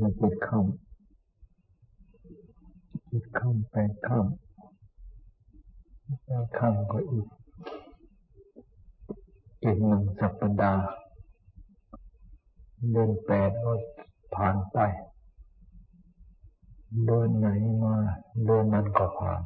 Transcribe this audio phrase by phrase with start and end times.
[0.00, 0.60] มันจิตเข้า
[3.10, 4.20] จิตเข้าแปดเข้า
[6.24, 7.26] แปดเข้าก็อีก
[9.62, 10.88] อีกหนึ่งสัปดาห์
[12.90, 13.72] เดือนแปดก็
[14.34, 14.78] ผ่านไป
[17.04, 17.46] เดือนไหน
[17.82, 17.96] มา
[18.44, 19.42] เดือนนั้นก็ผ่าน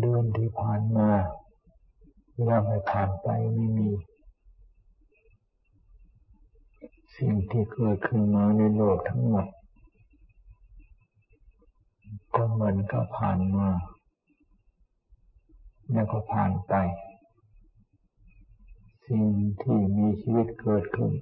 [0.00, 1.10] เดือนที่ผ่านมา
[2.34, 3.88] เวลาไม่ผ่านไปไม่มี
[7.22, 9.46] สิ่งที่เกิดขึ้นมาในโลกทั้งหมด
[12.34, 13.68] ก็มือนก็ผ่านมา
[15.92, 16.74] แล้วก็ผ่านไป
[19.06, 19.26] สิ่ง
[19.62, 21.12] ที่มีชีวิตเกิดขึ้น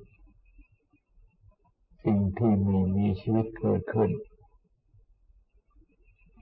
[2.05, 4.11] สิ่งที่ไม่มีชีวิตเกิดขึ้น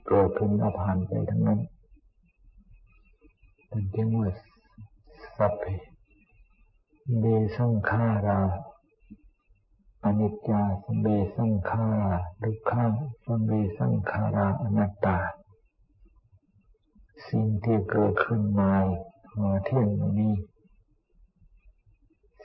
[0.08, 1.60] เกิดขึ้นแล้วผ่านไปทั้งนั้น
[3.68, 4.28] เป็นเรียกว่า
[5.36, 5.64] สัพเพ
[7.18, 7.24] เบ
[7.56, 8.40] สังขารา
[10.04, 12.92] อนิจจาสัมเบสังขาราดุขัง
[13.24, 15.18] สัมเบสังขาราอนัตตา
[17.28, 18.72] สิ่งที่เกิดขึ้นมา
[19.38, 19.88] มาเที่ยง
[20.18, 20.34] นี้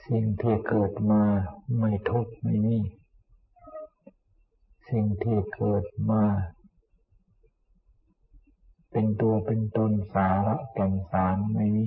[0.06, 1.22] สิ่งที่เกิดมา
[1.78, 2.78] ไม่ทุกข์ไม่มี
[4.88, 6.24] สิ่งที่เกิดมา
[8.90, 11.86] เป็นตัวเป็นตนสาระแก่นสารไม่มี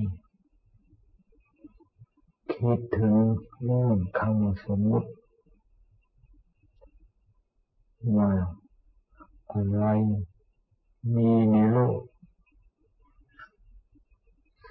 [2.53, 3.15] คิดถึง
[3.63, 5.09] เรื่องคำสมมติ
[8.17, 8.31] ว่า
[9.51, 9.83] อะไร
[11.15, 11.99] มีในโลก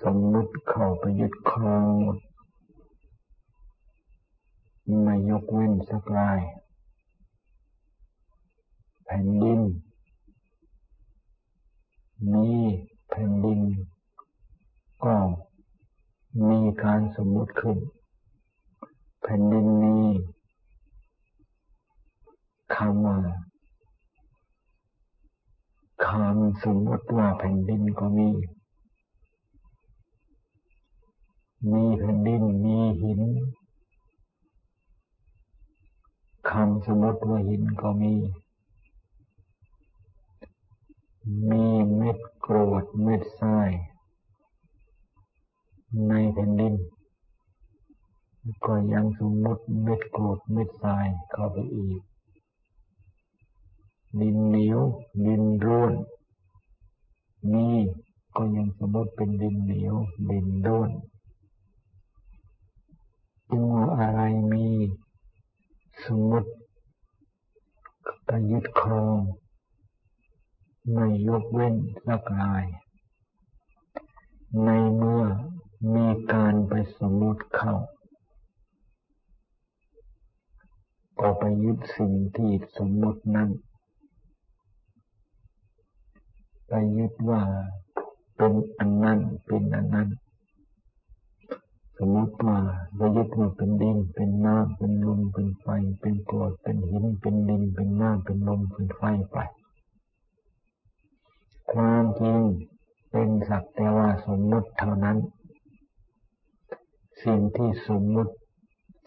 [0.03, 2.19] สมมุติเข้าไปยึดครองหมด
[5.03, 6.41] ไม่ยกเว้นสักราย
[9.05, 9.61] แผ่นดิน
[12.33, 12.49] มี
[13.09, 13.61] แผ่นดิน
[15.05, 15.15] ก็
[16.49, 17.79] มีการสมมุติขึ้น
[19.23, 20.05] แผ่นดินนี้
[22.73, 23.17] คำว่า
[26.07, 28.29] คำสมมติว่าแผ่นดินก็มี
[31.73, 33.21] มีแผ่นดินมีหิน
[36.51, 38.15] คำสมมติว่าหินก็มี
[41.51, 41.65] มี
[41.97, 43.71] เม็ดกรวดเม็ดทราย
[46.09, 46.75] ในแผ่นดิน
[48.65, 52.01] ก็ยังสมมติเม็ดกรดเม็ดทรายเข้าไปอีก
[54.21, 54.81] ดินเหนียว
[55.27, 55.95] ดินร่วน
[57.53, 57.69] มี
[58.37, 59.97] ก็ยังสมมติเป็นดินเหนียว
[60.31, 60.91] ดินร่วน
[63.49, 64.21] จึงว่าอะไร
[64.53, 64.67] มี
[66.05, 66.51] สมมติ
[68.29, 69.19] กยึดครอง
[70.93, 71.75] ไม่ยกเว้น
[72.07, 72.65] สักราย
[74.65, 75.25] ในเมื่อ
[75.95, 77.75] มีการไปสมมติเข้า
[81.21, 83.51] ก็ไปยึดสิ่งที่สมมตินั้น
[86.69, 87.43] ไปยึดว่า
[88.37, 90.09] เป็นอันนั้นเป็นอันนั้น
[91.99, 92.59] สมมติว่า
[92.97, 95.67] ไปยึดว่าเป็นดิน เป็นน้ำเป็นลมเป็นไฟ
[96.01, 99.37] เป็นกรดเป็นหิน เป็นดิน เป็นน้ำเป็นลมเป็นไฟไป
[101.73, 102.41] ความจริง
[103.11, 105.17] เป็นสักแต่ว่าสมมติเท่านั้น
[107.25, 108.33] สิ่งที่สมมติ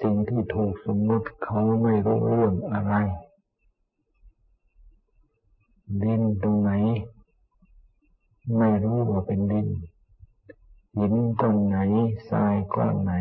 [0.01, 2.96] สิ่งที่ถูกสมมติเขาไม่รู้เรื่องอะไร
[6.03, 6.72] ดินตรงไหน
[8.56, 9.68] ไม่รู้ว่าเป็นดิน
[10.97, 11.78] หินก้อนไหน
[12.30, 13.13] ทรายก้อนไหน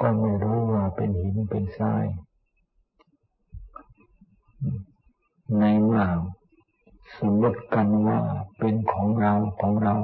[0.00, 2.04] ก็ไม่รู้ว่าเป็นหินเป็นทราย
[5.58, 6.04] ในเมื่อ
[7.18, 8.20] สมมติกันว่า
[8.58, 9.94] เป็นของเราของเรา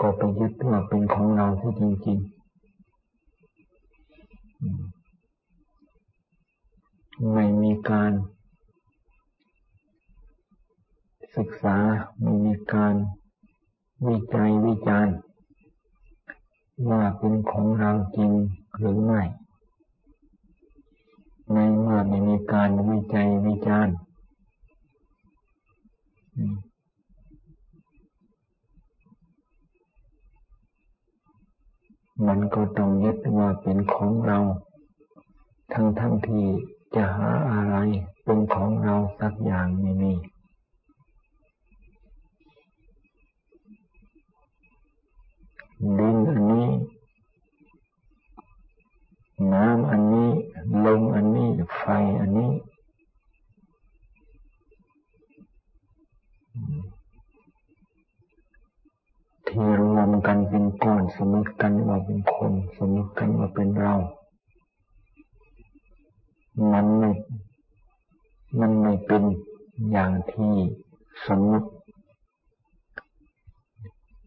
[0.00, 2.38] ก็ไปยึดว่าเป็นของเราที่จริงๆ
[7.32, 8.12] ไม่มีการ
[11.38, 11.76] ศึกษา
[12.20, 12.94] ไม่มีการ
[14.06, 15.16] วิจัยวิจารณ์
[16.88, 18.32] ว่าเป็นของเราจริง
[18.78, 19.22] หรือไม่
[21.52, 23.94] ในเมื่อไม่มีการวิจัยวิจารณ์
[32.26, 34.38] มันก็ต้องยึดว่าเป็นของเรา
[35.72, 36.44] ทั้งทั้งที่
[36.94, 37.76] จะหาอะไร
[38.24, 40.14] เป็นของเราสักอย่างไม่มี
[45.80, 46.68] ดินอันนี้
[49.52, 50.28] น้ำอันนี้
[50.84, 51.82] ลมอันนี้ ไฟ
[52.20, 52.50] อันนี้
[59.46, 63.94] ที่รวมกันเป็นก้อนสมมติกันว่าเป็นคน สมมติกันว่าเป็นเรา
[66.72, 67.10] มันไม่
[68.60, 69.22] มันไม่เป็น
[69.90, 70.54] อย่างที่
[71.26, 71.68] สมมติ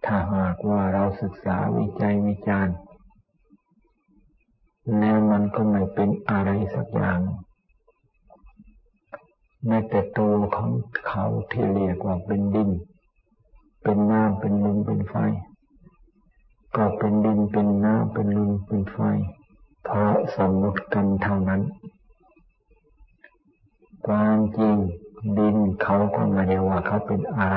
[0.05, 2.77] ถ้าหากว่าเราศึกษาวิจัยวิจารณ์
[4.99, 7.19] แล้วมันก็ไม่เป็นอะไรสักอย่าง
[9.65, 10.71] แม้แต่ตัวของ
[11.07, 12.69] เขาที่เรียกว่าเป็นดิน
[13.83, 15.15] เป็นน้ำเป็นลมเป็นไฟ
[16.75, 18.97] ก็เป็นดินเป็นน้ำเป็นลมเป็นไฟ
[19.83, 21.61] เพราะสมมติกันเท่านั้น
[24.07, 24.75] ความจริง
[25.37, 27.55] ดินเขาก็ไม่ได้ว่าเขาเป็นอะไร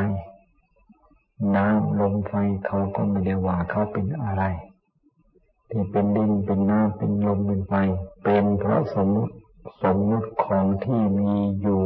[1.56, 2.32] น้ำลมไฟ
[2.66, 4.44] เขาก็ไม่ได้ว่าเขาเป็นอะไร
[5.70, 7.72] ที่เป็นดินเป็นน้ำเป็นลมเป็นไฟ
[8.22, 9.34] เป็นเพราะสมมติ
[9.82, 11.82] สมมติของที่มีอยู่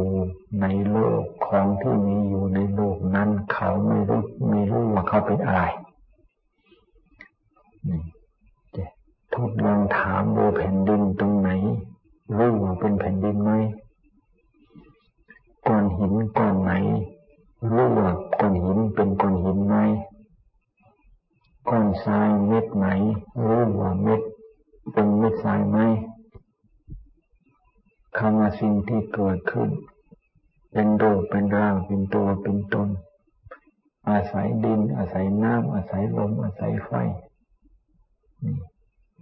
[0.61, 5.63] ในโลกของที่มีอยู่ในโลกนั้นเขาไม่รู้ไม่รู้ว่าเขาเป็นอะไร
[7.89, 8.01] นี่
[9.33, 11.49] ทดลองถามดูแผ่นดินตรงไหน
[12.37, 13.51] รู้ว่าเป็นแผ่นดินไหม
[15.67, 16.71] ก้อนหินก้อนไหน
[17.67, 18.09] รู้ว่า
[18.39, 19.75] ก้อนหินเป็นก้อนหินไหม
[21.69, 22.87] ก้อนทรายเม็ดไหน
[23.45, 24.21] รู้ว่าเม็ด
[24.93, 25.77] เป็นเม็ดทรายไหม
[28.17, 29.69] คำว่าสิ่งที่เกิดขึ้น
[30.71, 32.89] เป็นโดเป็นร่างเป็นตัวเป็นตน
[34.09, 36.91] อาศัยดิน อาศัยน้ำอาศัยลมอาศัยไฟ
[38.43, 38.55] นี่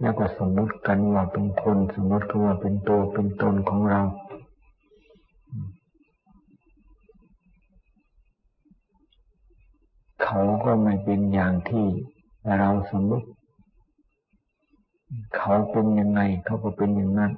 [0.00, 4.00] แล้วก็สมมติกันว่าเป็นคน สมมติกันว่าเป็นตัวเป็นตนของเรา
[10.30, 11.86] เขาก็ไม่เป็นอย่างที่
[12.58, 13.26] เราสมมติ
[15.36, 17.32] เขาเป็นยังไงเขาก็เป็นอย่างนั้น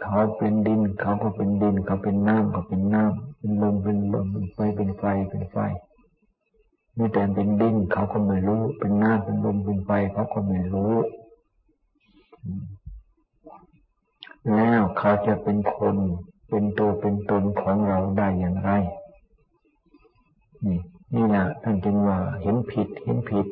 [0.00, 5.56] เขาเป็นดิน เขาก็เป็นดิน เขาเป็นน้ำก็เป็นน้ำเป็นลมเป็นลมเป็นไฟเป็นไฟเป็นไฟ
[6.96, 10.92] นี่แต่เป็นดินเขาก็ไม่รู้ เป็นน้ำเป็นลมเป็นไฟเขาก็ไม่รู้
[14.54, 15.96] แล้วเขาจะเป็นคน
[16.48, 18.70] เป็นตัวเป็นตนของเราได้อย่างไร
[20.66, 20.78] นี่
[21.14, 23.46] นี่แหละท่านจึงว่าเห็นผิดเห็นผิด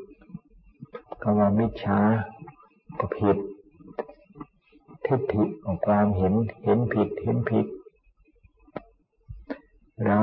[1.23, 1.99] คำว่ามิจฉา
[2.99, 3.37] ก็ผิด
[5.07, 6.35] ทิฏฐิของความเห็น
[6.65, 7.67] เห็นผิดเห็นผิด
[10.07, 10.19] เรา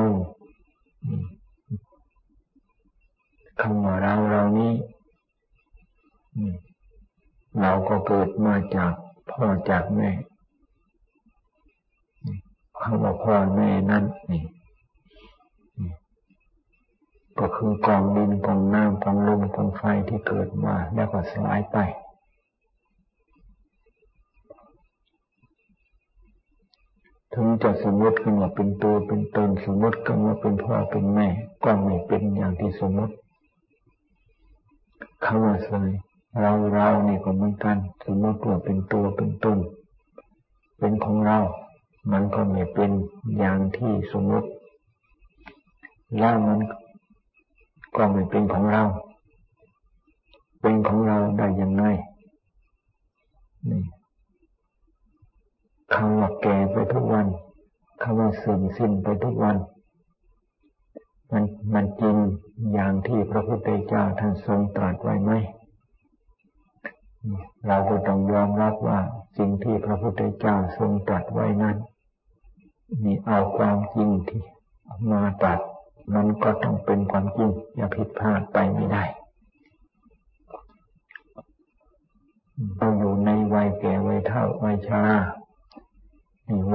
[3.61, 4.73] คำว่าเราเรานี้
[7.61, 8.93] เราก็เกิดมาจาก
[9.31, 10.09] พ่อจากแม่
[12.81, 14.43] คำว่าพ่อแม่นั่นนี่
[17.39, 21.77] ก็คือกองดินกองน้ำกองลมกองไฟที่เกิดมาแล้วก็สลายไป
[27.33, 31.27] ถึงจะสมมติขึ้นว่าเป็นตัวเป็นตนสมมติกันว่าเป็นพ่อเป็นแม่
[31.63, 33.13] ก็ไม่เป็นอย่างที่สมมติ
[35.25, 35.91] คำว่าเลย
[36.39, 39.57] เราเราเนี่ยก็เหมือนกัน สมมติว่าเป็นตัวเป็นตน
[40.79, 41.39] เป็นของเรา
[42.11, 42.91] มันก็ไม่เป็น
[43.37, 44.49] อย่างที่สมมติ
[46.19, 46.59] แล้วมัน
[47.95, 48.83] ก็ไม่เป็นของเรา
[50.61, 51.83] เป็นของเราได้ยังไง
[53.69, 53.81] นี่
[55.93, 57.27] คำว่าแก่ไปทุกวัน
[58.01, 59.57] คำว่าเสื่อมสิ้นไปทุกวัน
[61.31, 61.43] มัน
[61.73, 62.15] มันจริง
[62.73, 65.31] อย่างที่พระพุทธเจ้าท่านทรงตรัสไว้ไหม
[67.67, 68.99] เราก็ต้องยอมรับว่า
[69.37, 71.77] สิ่งที่พระพุทธเจ้าทรงตรัสไว้นั้น
[73.03, 74.41] มีเอาความจริงที่
[75.11, 75.59] มาตรัส
[76.13, 79.03] มันก็ต้องเป็นความจริงอย่าผิดพลาดไปไม่ได้
[82.77, 85.17] เราอยู่ในวัยแก่วัยเฒ่าวัยชรา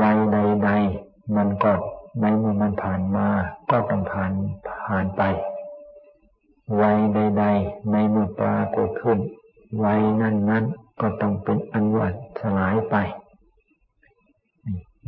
[0.01, 1.73] วัยใดๆมันก็
[2.21, 3.29] ในเมื่อมันผ่านมา
[3.71, 4.33] ก็ต้องผ่าน
[4.87, 5.23] ผ่านไป
[6.81, 9.19] วัยใด ๆ ในเมื่อปรากฏขึ้น
[9.85, 10.65] วัยนั้นนั้น
[11.01, 12.97] ก็ต้องเป็นอันวัดสลายไป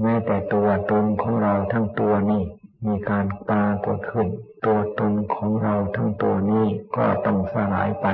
[0.00, 2.42] แม้แต่ตัวตนของเราทั้งตัวนี้
[2.86, 4.28] มีการปรากฏขึ้น
[4.64, 8.06] ตัวตนของเราทั้งตัวนี้ก็ต้องสลายไป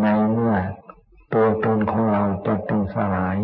[0.00, 0.56] ในเมื่อ
[1.34, 3.36] ตัวตนของเราจะต้องสลาย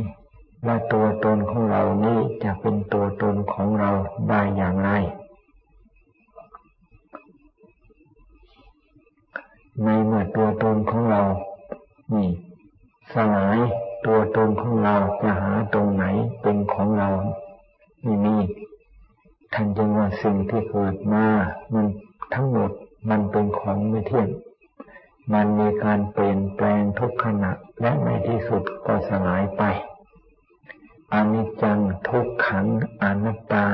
[0.66, 3.90] ว่าตัวตนของเรานี้จะเป็นตัวตนของเรา
[4.28, 4.90] ได้อย่างไร
[9.84, 11.22] ในเมื่อตัวตนของเรา
[12.14, 12.30] นี่
[13.14, 13.58] สลาย
[14.06, 16.04] ตัวตนของเราจะหาตรงไหน
[16.42, 17.08] เป็นของเรา
[18.02, 18.36] ไม่มี
[19.58, 21.26] ท่านจึงว่าสิ่งที่เกิดมา
[21.72, 21.86] มัน
[22.34, 22.70] ทั้งหมด
[23.10, 24.28] มันเป็นของไม่เที่ยง
[25.32, 29.62] มันมีการเปลี่ยนแปลงทุกขณะ และในที่สุดก็สลายไป
[31.12, 32.66] อนิจจังทุกขัง
[33.02, 33.66] อนัตตา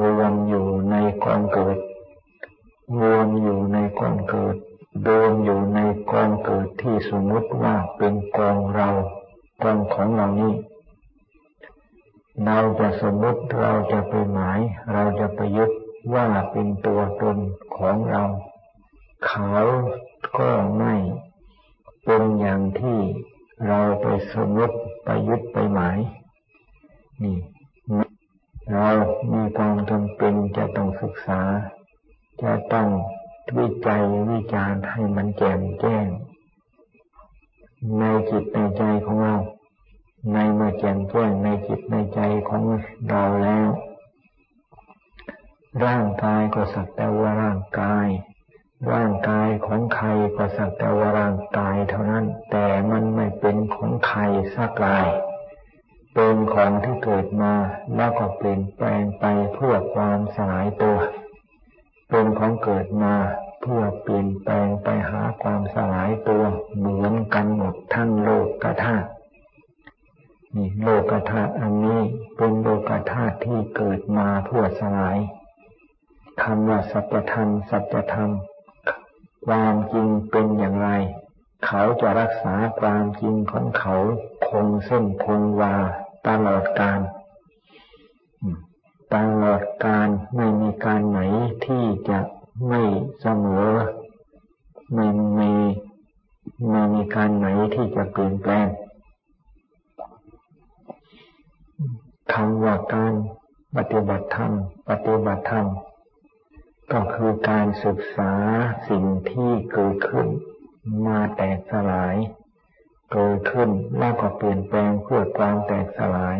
[0.00, 1.78] รวมอยู่ในกองเกิด
[3.00, 4.56] รวมอยู่ในกองเกิด
[5.06, 8.88] รวมอยู่ในกองเกิดที่สมมติว่าเป็นกองเรา
[9.62, 10.54] กองของเรานี้
[12.44, 14.00] เราจะสมมติเราจะ
[103.76, 104.52] ปฏิบัติธรรม
[104.88, 105.66] ปฏิบัติธรรม
[106.92, 108.32] ก็คือการศึกษา
[108.88, 110.26] สิ่งที่เกิดขึ้น
[111.06, 112.16] มาแตกสลาย
[113.12, 116.38] เกิดขึ้นแล้วก็เปลี่ยนแปลงเพื่อความแตกสลาย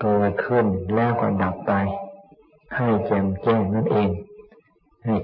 [0.00, 1.72] เกิดขึ้นแล้วก็ดับไป
[2.76, 4.10] ให้แจ่มแจ้งนั่นเอง
[5.04, 5.14] ให้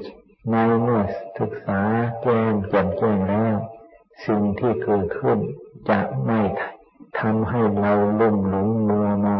[0.50, 1.02] ในเมื่อ
[1.38, 1.80] ศึกษา
[2.22, 3.56] แจ้งแจ่มแจ้งแล้ว
[4.26, 5.38] สิ่งที่เกิดขึ้น
[5.90, 6.40] จะไม่
[7.18, 9.38] ทำให้เราลุ่มหลงมัวเมา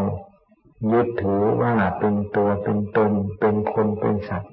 [0.93, 4.53] ยึดถือว่าเป็นตัวเป็นตนเป็นคนเป็นสัตว์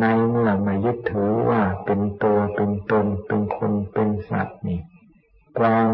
[0.00, 4.80] ในเมื่อมายึดถือว่าเป็นตัวเป็นตนเป็นคนเป็นสัตว์นี่
[5.58, 5.88] ความ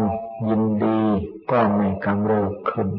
[0.49, 0.99] ยินดี
[1.51, 2.89] ก็ไม่กำเริบขึ้น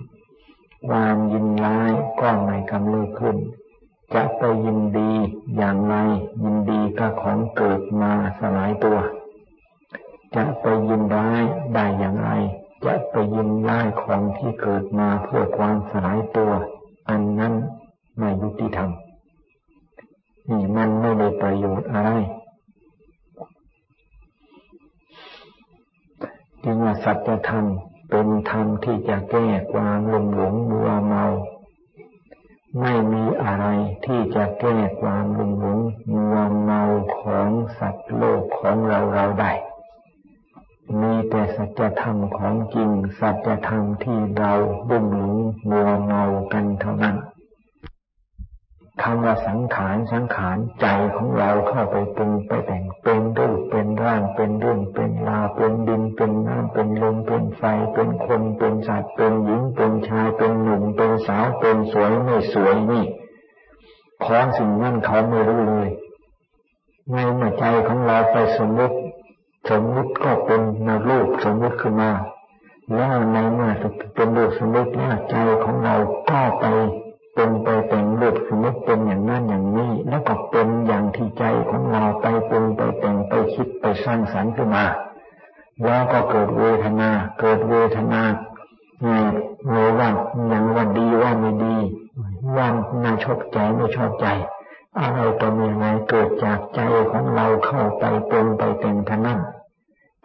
[0.89, 3.37] ความยินร้ายก็ไม่กำเริบขึ้น
[4.15, 5.11] จะไปยินดี
[5.57, 5.95] อย่างไร
[6.43, 8.99] ยินดีกับของเกิดมาสลายตัว
[10.35, 11.43] จะไปยินร้าย
[11.75, 12.31] ได้อย่างไร
[12.85, 16.53] จะไปยินร้ายของที่เกิดมาเพื่อความสลายตัว
[17.09, 17.55] อันนั้น
[18.19, 18.91] ไม่ยุติธรรม
[20.51, 22.11] นี่มันไม่ได้ประโยชน์อะไร
[26.65, 27.65] จึงว่าสัจธรรม
[28.11, 31.25] เป็นธรรมที่จะแก้ความหลงหลงมัวเมา
[32.81, 33.67] ไม่มีอะไร
[34.05, 35.79] ที่จะแก้ความหลงหลง
[36.13, 36.83] มัวเมา
[37.19, 39.53] ของสัตว์โลกของเราเราได้
[41.01, 42.91] มีแต่สัจธรรมของจริง
[43.21, 44.53] สัจธรรมที่เรา
[44.89, 45.37] บุ่มหลง
[45.71, 47.17] มัวเมากันเท่านั้น
[49.03, 57.63] คำว่าสังขารสังขารใจของเราเข้าไปปรุงไปแต่งเป็นรูปเป็นร่างเป็นเรื่องเป็นลาเป็นดินเป็นน้ำเป็นลมเป็นไฟ
[57.95, 63.05] เป็นคนเป็นสัตว์เป็นหญิงเป็นชายเป็นหนุ่มเป็นสาวเป็นสวยไม่สวยนี่
[64.25, 65.89] ของสิ่งนั้นเขาไม่รู้เลย
[67.11, 68.97] ในหัวใจของเราไปสมมติ
[69.69, 72.11] สมมุติก็เป็นนรูปสมมุติขึ้นมา
[72.95, 73.71] แล้วในเมื่อ
[74.15, 75.95] เป็นรูปสมมุติแล้วใจของเรา
[76.31, 76.65] ก็ไป
[77.35, 84.85] เป็นไปแต่งรูปสมมติเป็นอย่างนั้นอย่างนี้ แล้วก็เป็นอย่างที่ใจของเราไปเป็นไปแต่งไปคิดไปสร้างสรรค์ขึ้นมา
[85.85, 87.11] แล้วก็เกิดเวทนา
[87.41, 88.23] เกิดเวทนา
[89.05, 89.11] ไง
[89.69, 90.11] เยว่า
[90.49, 91.77] อย่างว่าดีว่าไม่ดี
[92.57, 92.69] ว่า
[93.03, 94.27] น่าชอบใจไม่ชอบใจ
[94.99, 99.41] อะไรตัวมีอะไรเกิดจากใจของเราเข้าไปปรุงไปแต่งท่านั้น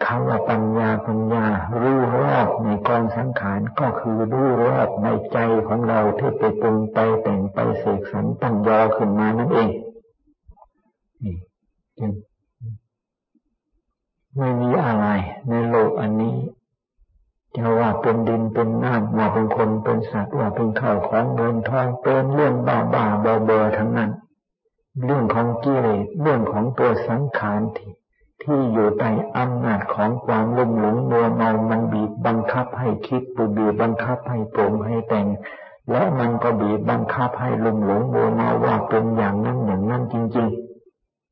[0.05, 1.45] คำว่าปัญญาปัญญา
[1.81, 9.69] รู้รอบในกองสังขารก็คือรู้รอบในใจของเราที่ไปปรุงไปแต่งไปเสกสรรตั้งยอขึ้นมานั่นเอง
[11.23, 11.35] นี่
[11.99, 12.11] จึง
[14.37, 15.07] ไม่มีอะไร
[15.49, 16.35] ในโลกอันนี้
[17.55, 24.11] จะว่าเป็นดินเป็นน้ำว่าเป็นคนเป็นสัตว์ว่าเป็นข้าวของเงินทองเป็นเรื่องบ้าบ้าบอเบอทั้งนั้น
[25.05, 27.91] เรื่องของกิเลสเรื่องของตัวสังขารที่
[28.43, 35.27] ที่อยู่ใต้อำนาจของความลุ่มหลงมัวเมามันบีบบังคับให้คิดปูบีบบังคับให้ปรงให้แต่ง
[35.91, 40.47] และมันก็บีบบังคับให้ลุ่มหลงมัวเมาว่าเป็นอย่างนั้นอย่างนั้นจริง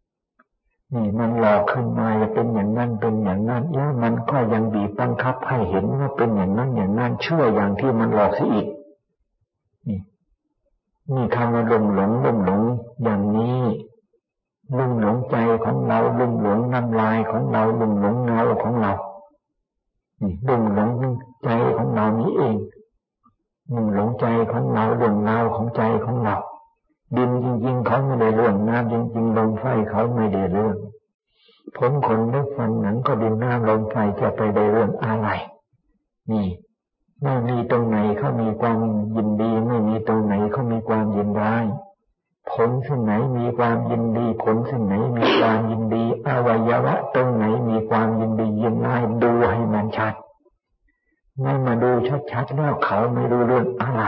[0.06, 8.68] ๆ นี่มันหลอกขึ้นมาจะเป็นอย่างนั้นเป็นอย่างนั้นแล้วมันก็ยังบีบบังคับให้เห็นว่าเป็นอย่างนั้นอย่างนั้นเชื่ออย่างที่มันหลอกสิอีก
[9.88, 10.00] นี่
[11.14, 12.62] นี่คำว่าลุ่มหลงลุ่มหลง
[13.04, 13.60] อย่างนี้
[14.78, 18.94] ลุ่มหลงใจของเราลุ่มหลงน้ำลายของเราลุ่มหลงเงาของเรา
[20.22, 20.90] นี่ลุ่มหลง
[21.44, 22.56] ใจของเรานี้เอง
[23.74, 26.36] มันหลงใจของเราเรื่องราของใจของเรา
[27.18, 30.76] ดินจริง ๆ เขาไม่ได้เรื่องน้ำจริงๆลมไฟเขาไม่ได้เรื่อง
[31.78, 35.30] ผมขนเล็บฟันหนังก็ดินน้ำลมไฟจะไปได้เรื่องอะไร
[36.32, 36.48] นี่
[37.22, 38.78] ไม่มีตรงไหนเขามีความ
[39.16, 41.66] ยินดี ไม่มีตรงไหนเขามีความยินร้าย
[42.50, 50.14] ผลสิ่งไหนมีความยินดี ผลสิ่งไหนมีความยินดีอวัยวะตรงไหนมีความยินดียินร้ายดูให้มันชัด
[51.40, 51.92] ไม่มาดู
[52.32, 54.04] ชัดๆแล้วเขาไม่รู้เรื่องอะไร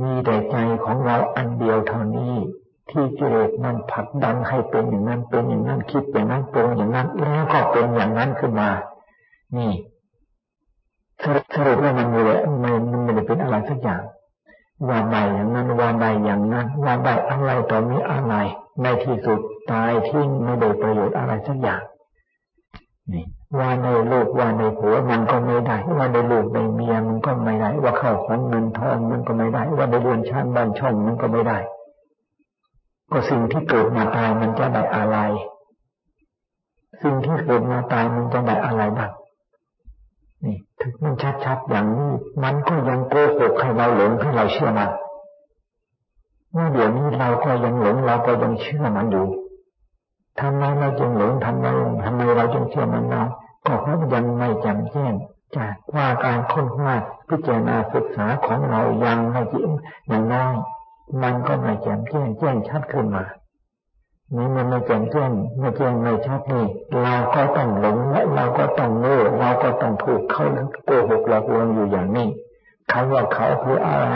[0.00, 2.34] มีแต่ใจของเราอันเดียวเท่านี้
[2.90, 8.70] ที่กิเลสมันผลักดันให้เป็นอย่างนั้นเป็นอย่างนั้นคิดอย่างนั้นปรงอย่างนั้นแล้วก็เป็นอย่างนั้นขึ้นมา
[9.56, 9.72] นี่
[11.54, 14.02] สรุปว่ามันเลยมันมันไม่ได้เป็นอะไรสักอย่าง
[14.88, 18.34] ว่าใดอย่างนั้นว่าใดอย่างนั้นว่าใดอะไรต่อมีอะไร
[18.82, 21.82] ในที่สุดตายทิ้งไม่ได้ประโยชน์อะไรสักอย่าง
[23.12, 23.24] นี่
[23.58, 31.58] ว่าในลูกว่าในผัวมันก็ไม่ได้ ว่าในลูกในเมียมันก็ไม่ได้ ว่าเข้าของเงินทองมันก็ไม่ได้ ว่าในเรือนชานบ้านช่องมันก็ไม่ได้
[33.10, 35.16] ก็สิ่งที่เกิดมาตายมันจะได้อะไร
[37.02, 39.10] สิ่งที่เกิดมาตายมันจะได้อะไรบ้าง
[41.02, 41.14] มัน
[41.44, 42.12] ชัดๆอย่างนี้
[42.42, 44.90] มันก็ยังโกหกให้เราหลงให้เราเชื่อมัน
[46.52, 49.26] เมื่อเดี๋ยวนี้เราก็ยังหลงเราก็ยังเชื่อมันอยู่
[50.40, 51.66] ทำไมเราจึงหลงทำไม
[52.04, 53.22] ทำไมเราจึงเชื่อมันเรา
[53.66, 55.14] ก็เพราะยังไม่จำแจ้ง
[55.56, 56.94] จากว่าการค้นคว้า
[57.28, 59.70] พิจารณาศึกษาของเรายังไม่จริง
[60.08, 60.54] อย่างน้อย
[61.22, 63.24] มันก็ไม่แจ่มแจ้งแจ้งชัดขึ้นมา
[64.32, 66.64] นี่มันไม่แจ่มแจ้งไม่แจ้งไม่ชัดนี่
[67.02, 70.44] เราก็ต้องหลงและเราก็ต้องโง่เราก็ต้องถูกเขา
[70.86, 72.28] โกหกหลอกลวงอยู่อย่างนี้
[72.92, 74.08] คำว่าเขาคืออะไร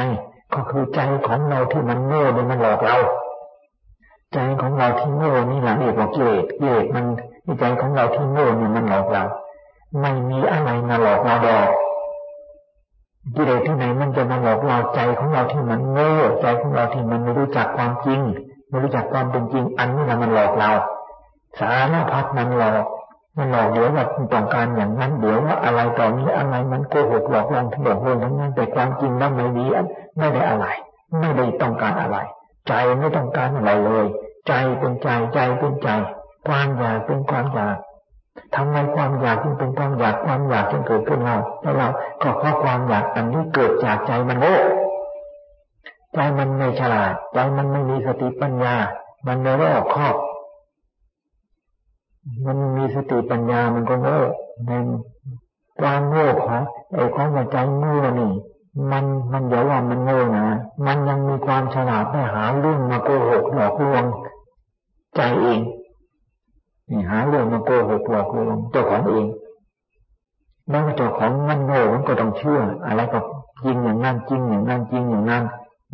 [0.54, 2.96] ก็คือใจของเราที่มันโง่เนี่ยมันหลอกเรา
[4.32, 7.04] ใจของเราที่โง่นี่แหละเรียกว่ากิเลสกิเลสมัน
[7.60, 9.24] ใจของเราที่โง่เนี่ยมันหลอกเรา
[10.00, 11.68] ไม่มีอะไรมาหลอกเราดอก
[13.34, 18.20] กิเลสที่ไหนมันจะมาหลอกเราใจของเราที่มันโง่ใจของเราที่มันไม่รู้จักความจริง
[18.68, 20.70] ไม่รู้จักความเป็นจริงอันนี้แหละมันหลอกเรา
[21.60, 22.84] สารพัดมันหลอก
[23.36, 29.64] มันหลอกเดี๋ยวว่าต้องการอย่างนั้นเดี๋ยวว่าอะไรต่อนี้อะไรมันโกหกหลอกลวงทั้งหมดเลยทั้งนั้นแต่ความจริงนั้นไม่มี
[30.16, 30.66] ไม่ได้อะไร
[31.20, 32.18] ไม่ได้ต้องการอะไร
[32.68, 34.06] ใจไม่ต้องการอะไรเลย
[34.46, 35.88] ใจเป็นใจใจเป็นใจ
[36.48, 37.76] ความอยากเป็นความอยาก
[38.54, 41.88] ทำไมความอยากจึงเป็นความอยากความอยากจึงเกิดขึ้นเราแล้วเรา
[42.22, 44.56] ก็เพราะความอยากอันนี้เกิดจากใจมันโง่
[46.14, 48.74] ใจมันไม่ฉลาด ใจมันไม่มีสติปัญญา
[49.26, 50.16] มันไม่รอบครอบ
[52.46, 54.20] มันมีสติปัญญามันก็โง่
[54.66, 54.70] ใน
[55.80, 56.62] ความโง่ของ
[56.94, 58.32] ไอ้ความใจโง่นี่
[58.90, 60.46] มันมันอย่าว่ามันโง่นะ
[60.86, 64.04] มันยังมีความฉลาดไปหาเรื่องมาโกหกหลอกลวง
[65.16, 65.60] ใจเอง
[66.90, 69.26] นี่หาเรื่องมาโกหกหลอกลวงเจ้าของเอง
[70.70, 73.20] แล้วเจ้าของมันโง่มันก็ต้องเชื่อ อะไรก็
[73.64, 75.44] จริงอย่างนั้นจริงอย่างนั้นจริงอย่างนั้น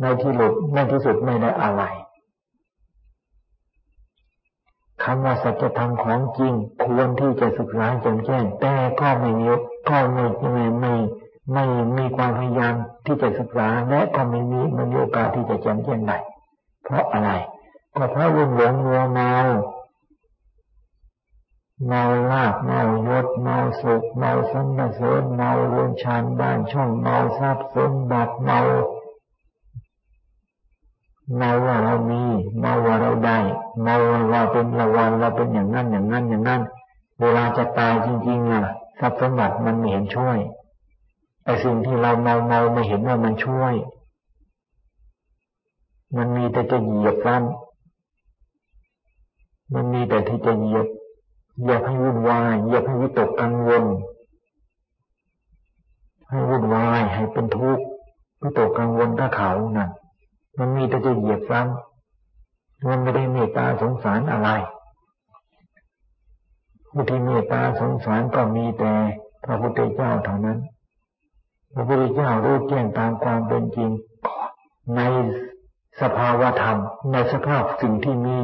[0.01, 1.83] ในที่หลุดในที่สุดไม่ได้อะไร
[5.03, 6.53] คำว่าสัจธรรมของจริง
[6.85, 9.47] ควรที่จะศึกษาจนแจ้งแต่ก็ไม่มี
[9.89, 10.93] ก็ไม่ไม่ไม่
[11.53, 11.65] ไม่
[11.97, 12.73] มีความพยายาม
[13.05, 16.17] ที่จะศึกษาและก็ไม่มีมันโอกาสที่จะแจ้งแจ้งได้
[16.83, 17.31] เพราะอะไร
[17.95, 19.31] ก็เพราะลุ่มหลงมัวเมา
[21.87, 28.59] เมาลาบเมายศเมาสุขเมาสมบัติเสริญเมาเรือนชานบ้านช่องเมาทรัพย์สมบัติเมา
[31.37, 32.21] เมาว่าเรามี
[32.59, 33.37] เมาว่าเราได้
[33.81, 33.95] เมา
[34.31, 36.61] ว่าเป็นระวันเราเป็นอย่างนั้นอย่างนั้นอย่างนั้น
[37.21, 38.63] เวลาจะตายจริงๆอะ
[38.99, 40.37] ทรัพย์สมบัติมันไม่เห็นช่วย
[41.45, 43.73] ไอ้สิ่งที่เราเมาเมาไม่เห็นว่ามันช่วย
[46.17, 47.41] มันมีแต่จะเหยียบกัน
[49.73, 50.87] มันมีแต่ที่จะเหยียบ
[51.63, 53.83] อย่าให้วุ่นวายอย่าให้วิตกกังวล
[56.29, 57.85] ให้วุ่นวายให้เป็นทุกข์
[58.41, 59.89] วิตกกังวลถ้าเขานะ่ะ
[60.59, 64.49] มันมีแต่จะเหยียบซ้ำมันไม่ได้เมตตาสงสารอะไร
[66.91, 68.93] ผู้ที่เมตตาสงสารก็มีแต่
[69.45, 70.59] พระพุทธเจ้าเท่านั้น
[71.73, 73.89] พระพุทธเจ้ารู้แจ้งตามความเป็นจริง
[74.95, 75.01] ใน
[76.01, 76.79] สภาวะธรรม
[77.11, 78.37] ในสภาพสิ่งที่มี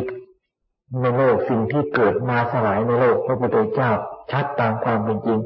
[1.02, 3.92] ในโลกสิ่งที่เกิดมาสลายในโลกพระพุทธเจ้า
[4.32, 5.40] ชัดตามความเป็นจริง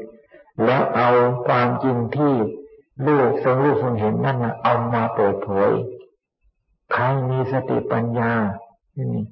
[0.64, 1.10] แล้วเอา
[1.48, 2.34] ความจริงที่
[3.06, 5.70] ลูกทรงลูกทรงเห็นนั่นเอามาเปิดเผย
[6.98, 8.32] ใครมีสติปัญญา
[8.98, 9.24] นี่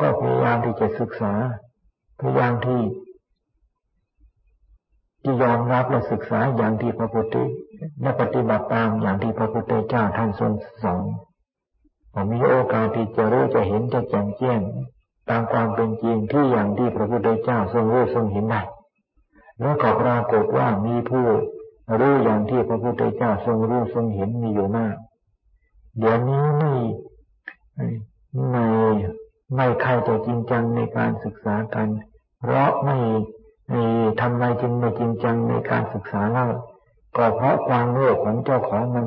[0.00, 1.32] ก็พยายามที่จะศึกษา
[2.20, 2.82] พยายามที่
[5.22, 7.36] ที่ยอมรับและศึกษาอย่างที่พระพุทธ
[8.02, 11.04] และปฏิบัติตามอย่างที่พระพุทธเจ้าท่านทรงสอน
[12.32, 14.60] มีโอกาสที่จะรู้จะเห็นจะแจ่มแจ้ง
[15.30, 18.62] ตามความเป็นจริงที่อย่างที่พระพุทธเจ้าทรงรู้ทรงเห็นได้
[19.60, 21.26] แล้วก็ปรากฏว่ามีผู้
[22.00, 24.96] รู้อย่างที่พระพุทธเจ้าทรงรู้ทรงเห็นมีอยู่มาก
[25.98, 26.72] เดี๋ยวนี้ไม่
[28.50, 28.64] ไม่
[29.54, 31.88] ไม่ใครจะจจริงจังในการศึกษากัน
[32.40, 32.96] เพราะไม่
[34.20, 36.46] ทำไมจึงไม่จริงจังในการศึกษาเล่า
[37.16, 39.06] ก็เพราะความโลภของเจ้าของมัน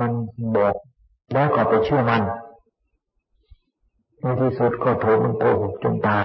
[0.00, 0.12] มัน
[0.56, 0.74] บอก
[1.32, 2.22] แล้วก็ไปเชื่อมัน
[4.20, 6.24] ในที่สุดก็ถูกมันโกหกจนตาย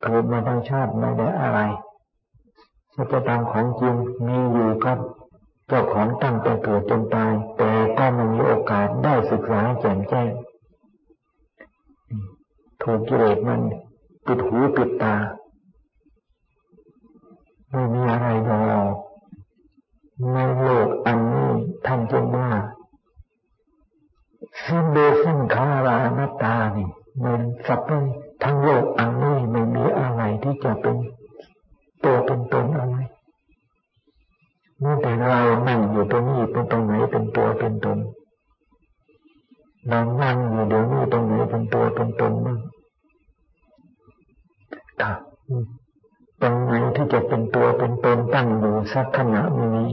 [0.00, 1.60] เกิดมาทั้งชาติไม่ได้อะไร
[2.94, 3.94] สัจธรรมของจริง
[4.26, 10.30] มีอยู่ครับเจ้าของตั้งแต่เกิดจนตาย แต่ก็ไม่มีโอกาสได้ศึกษาแจ่มแจ้ง
[12.82, 13.60] ถูกกิเลสมัน
[14.26, 15.14] ปิดหูปิดตา
[17.70, 18.64] ไม่มีอะไรรอ
[20.32, 21.50] ในโลกอันนี้
[21.86, 22.50] ท่านจึงว่า
[24.64, 26.88] สิ้นเดสิ้นคารานัตานี่
[27.24, 27.90] มันสัพเพ
[28.42, 30.96] ทั้งโลกอันนี้ไม่มีอะไรที่จะเป็น
[32.04, 32.96] ตัวเป็นตนอะไร
[34.82, 37.98] เมื่อแต่เรานั่งอยู่ตรงนี้เป็นตรงไหนเป็นตัวเป็นตน
[39.88, 42.58] เรานั่งอยู่เดี๋ยวนี้ตรงไหนเป็นตัวเป็นตนบ้าง
[46.42, 49.88] ตรงไหนที่จะเป็นตัวเป็นตนตั้งอยู่สักขณะนี้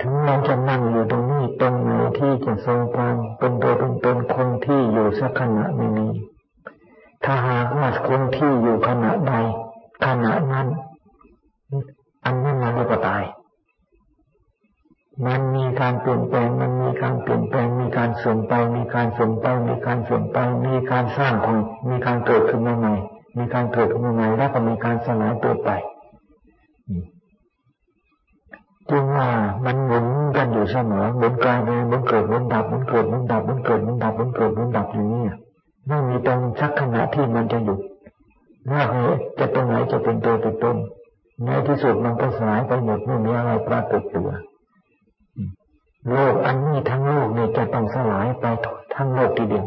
[0.00, 6.10] ถึงเราจะนั่งอยู่ตรงนี้ตรงไหนที่จะทรงความเป็นตัวเป็นตนคงที่อยู่สักขณะนี้
[7.24, 9.32] ถ้าหากว่าคงที่อยู่ขณะใด
[10.06, 10.68] ขณะนั้น
[12.28, 13.22] อันนั้นมันก็ตาย
[15.26, 20.36] มันมีการเปลี่ยนแปลง มันมีการเปลี่ยนแปลง มีการเสื่อมไป มีการเสื่อมไป มีการเสื่อมไป
[20.66, 22.94] มีการสร้างของ มีการเกิดขึ้นมาใหม่
[23.38, 25.70] มีการเกิดขึ้นมาใหม่ แล้วก็มีการสลายตัวไป
[28.90, 29.28] จึงว่า
[29.64, 35.24] มันหมุนกันอยู่เสมอหมุนกลายไปหมุนเกิดหมุนดับหมุนเกิดหมุนดับหมุนเกิดหมุนดับหมุนเกิดหมุนดับอย่างนี้
[35.86, 37.80] ไม่มีตรงสักขณะที่มันจะหยุด
[38.70, 38.82] ว่า
[39.38, 40.76] จะตรงไหนจะเป็นตัวเป็นตน
[41.44, 44.30] ในที่สุดมันก็สลายไปหมดไม่มีอะไรปรากฏตัว
[46.10, 48.44] โลกอันนี้ทั้งโลกนี่จะต้องสลายไป
[48.94, 49.66] ทั้งโลกทีเดียว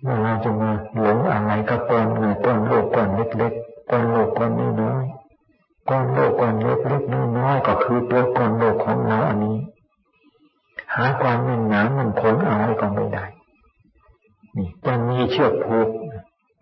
[0.00, 4.50] เมื่อเราจะมาหลงอะไรก็ก้อนเงินก้อนโลกก้อนเล็กๆก้อนโลกก้อน
[4.82, 5.04] น้อย
[5.88, 9.56] ก้อนโลกก้อนเล็กๆน้อยๆก็คือตัวก้อนโลกของเราอันนี้
[10.94, 13.24] หาความแน่นหนามันคงอะไรก็ไม่ได้
[14.56, 15.88] นี่จะมีเชือกผูก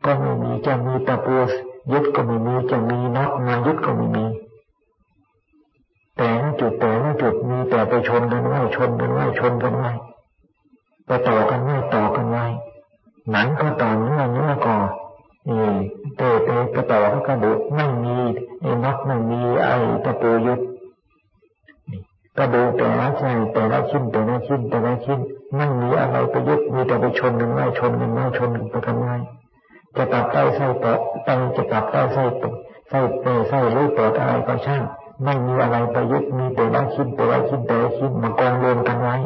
[0.04, 1.38] ก็ไม่มีจะมีตะปู
[1.90, 4.24] ยึดก็ไม่มีจะมีน็อตมายึดก็ไม่มี
[6.16, 9.90] แต่ละจุดแต่ละจุดมีแต่ไปชนกันไว้ชนกันไว้ชนกันไว้
[11.06, 12.44] ไปต่อกันไว้ต่อกันไว้
[13.30, 14.76] หนังก็ต่อเนื้อเนื้อก่อ
[15.48, 15.64] นี่
[16.16, 18.16] เตะเตะกระต่อก็กระดูกไม่มี
[18.60, 20.60] ไอ้น็อตไม่มีไอ้ตะปูยึด
[22.38, 25.20] กระดูกแต่ละใจแต่ละชิ้นแต่ละชิ้นแต่ละชิ้น
[25.56, 29.14] ไม่มีอะไรไปยึดมีแต่ไปชนกันไว้ชนกันไว้ชนกันไปกันไว้
[29.96, 32.54] จะตับไตไส้ปอดไตจะตับไตไส้ปอด
[32.88, 34.82] ไส้เปไส้รู้ปอดอะไรก็ช่าง
[35.24, 39.16] ไม่มีอะไรไปยึดมีแต่ละชิ้นแต่ละชิ้นแต่ละชิ้นมากองรวมกันไว้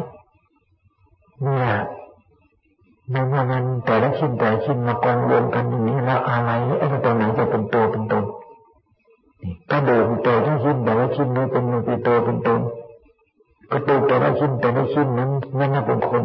[1.41, 1.69] เนี่ย
[3.11, 8.23] ในเมื่อมันแต่ละชิ้นแต่ละชิ้นมากองรวมกันอย่างนี้แล้วอะไรไอ้ตัวไหนจะเป็นตัวเป็นตน
[9.71, 12.61] กระดูกแต่ละชิ้นแต่ละชิ้นนี้เป็นเป็นตัวเป็นตน
[13.71, 16.23] กระดูกแต่ละชิ้นแต่ละชิ้นนั้นนั่นเป็นคน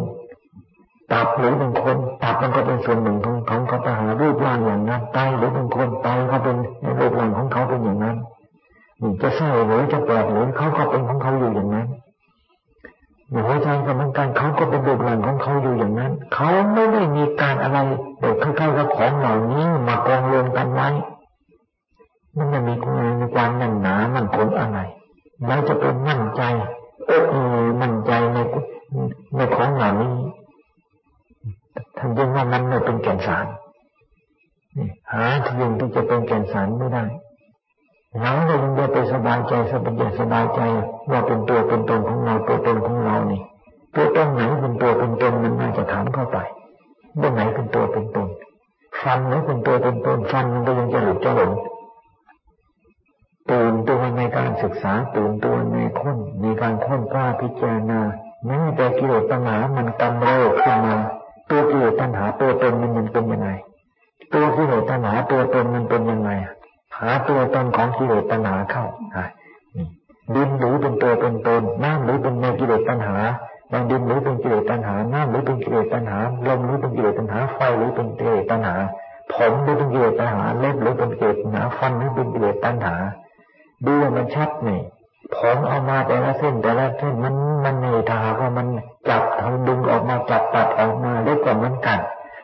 [89.93, 91.99] ออกมาจับตัดออกมาได้กว่ามันกัน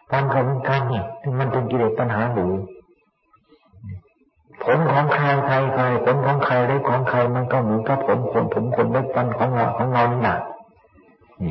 [0.10, 1.06] ฟันก็เหมือนกันเนี่ย
[1.40, 2.54] มันเป็นกิเลสตัณหาหรือ
[4.64, 10.40] ผลของใครใครใครผลของใครได้ของใครมันก็เหมือนกับผลผลผมคนเล็กฟันของเราของเราหละก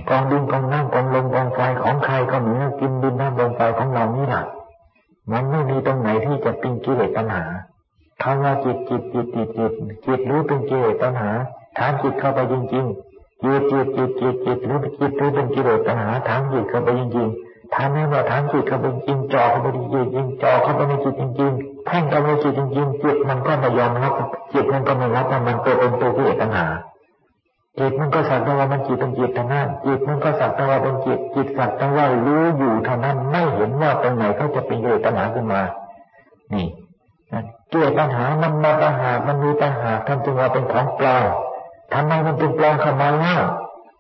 [0.08, 4.44] กองดินกองน้ำกองลมกองไฟของใครก็เหมือนกินดินน้ำลมไฟของเรานี่แหละ
[5.32, 7.44] มันไม่มีตรงไหนที่จะเป็นกิเลสปัญหา
[8.22, 9.72] คำว่าจิตจิตจิตจิตจิต
[10.06, 11.30] จิตรู้เป็นกิเลสปัญหา
[11.78, 13.07] ถามจิตเข้าไปจริงๆ
[13.42, 24.12] จิตจิตจิตจิตจิตรู้จิตรู้เป็นกิเลสปัญหาถามจิตเข้าไปจริงๆถามแม่ว่าถามจิตเข้าไปจริงจอเข้าไปจริงจริงจอเข้าไปในจิตจริงๆแท่งเข้าไปในจิตจริงๆจิตมันก็ไม่ยอมรับ
[24.52, 26.66] จิตมันก็ไม่รับว่ามันตัวเป็นตัวกิเลสปัญหา
[27.78, 35.60] จิตมันก็สักแต่ว่ามันจิตเป็นจิตเท่านั้นจิตมันก็สักแต่ว่าเป็นจิตจิตสักแต่ว่ารู้อยู่เท่านั้นไม่เห็นว่าตรงไหนเขาจะเป็นกิเลสปัญหาขึ้นมา
[36.54, 36.66] นี่
[37.70, 41.26] เกิดปัญหามันมาปัญหามันมีปัญหาท่านจึงว่าเป็นของเปลอม
[41.92, 43.36] ทำไมมันเป็นปลอมขมาว่า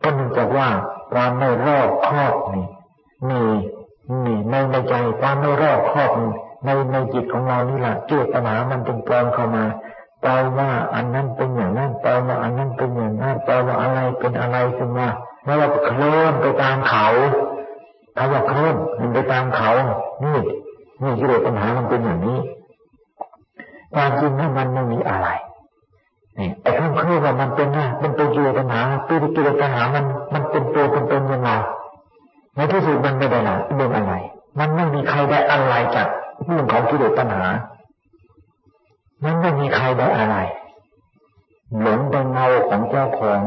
[0.02, 0.68] ก็เนื่องจากว่า
[1.12, 2.66] ความไม่รอบครอบนี่
[3.28, 3.40] มี
[4.24, 6.10] นี่ในในใจความไม่รอบครอบ
[6.64, 9.64] ในในจิตของเรานี่แหละเกิดปัญหามันเป็นปลอมเข้ามา
[10.22, 15.08] แปลว่าอันนั้นเป็นอย่างนั้นแปลว่าอันนั้นเป็นอย่างนั้นแปลว่าอะไรเป็นอะไรขึ้นมา
[15.44, 17.06] แล้วเราเคลื่อนไปตามเขา
[18.16, 19.70] ถ้าว่าเคลื่อนมันไปตามเขา
[20.24, 20.38] นี่
[21.02, 22.38] นี่กิเลสปัญหามันเป็นอย่างนี้
[23.94, 25.28] ความจริงนั้นมันไม่มีอะไร
[26.38, 31.50] นี่ไอ้ข้างครื่อว่ามันเป็นนะมันเป็นกิเลสปัญหาตัวกิเลสปัญหามันมันเป็นตัวเป็นตนยังไง
[32.56, 34.12] ในที่สุดมันไม่ได้หละเรื่องอะไร
[34.58, 36.08] มันไม่มีใครได้อะไรจาก
[36.44, 37.46] เรื่องของกิเลสปัญหา
[39.24, 40.36] มันไม่มีใครได้อะไร
[41.80, 43.42] หลงเป็นเงาของเจ้าของ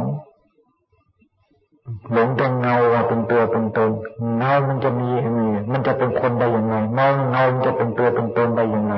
[2.11, 3.91] หลงเป็นเงาว่าเป็นตัวเป็นตน
[4.37, 8.95] เงามันจะมีมีมันจะเป็นคนได้ยังไงเงาเงาจะเป็นตัวเป็นตนได้ยังไง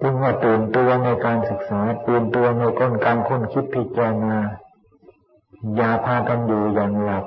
[0.00, 4.36] จึงว่าตื่นตัวในการศึกษาตื่นตัวในก้นการค้นคิดพิจารณา
[5.76, 7.24] อย่าพากันอยู่อย่างหลับ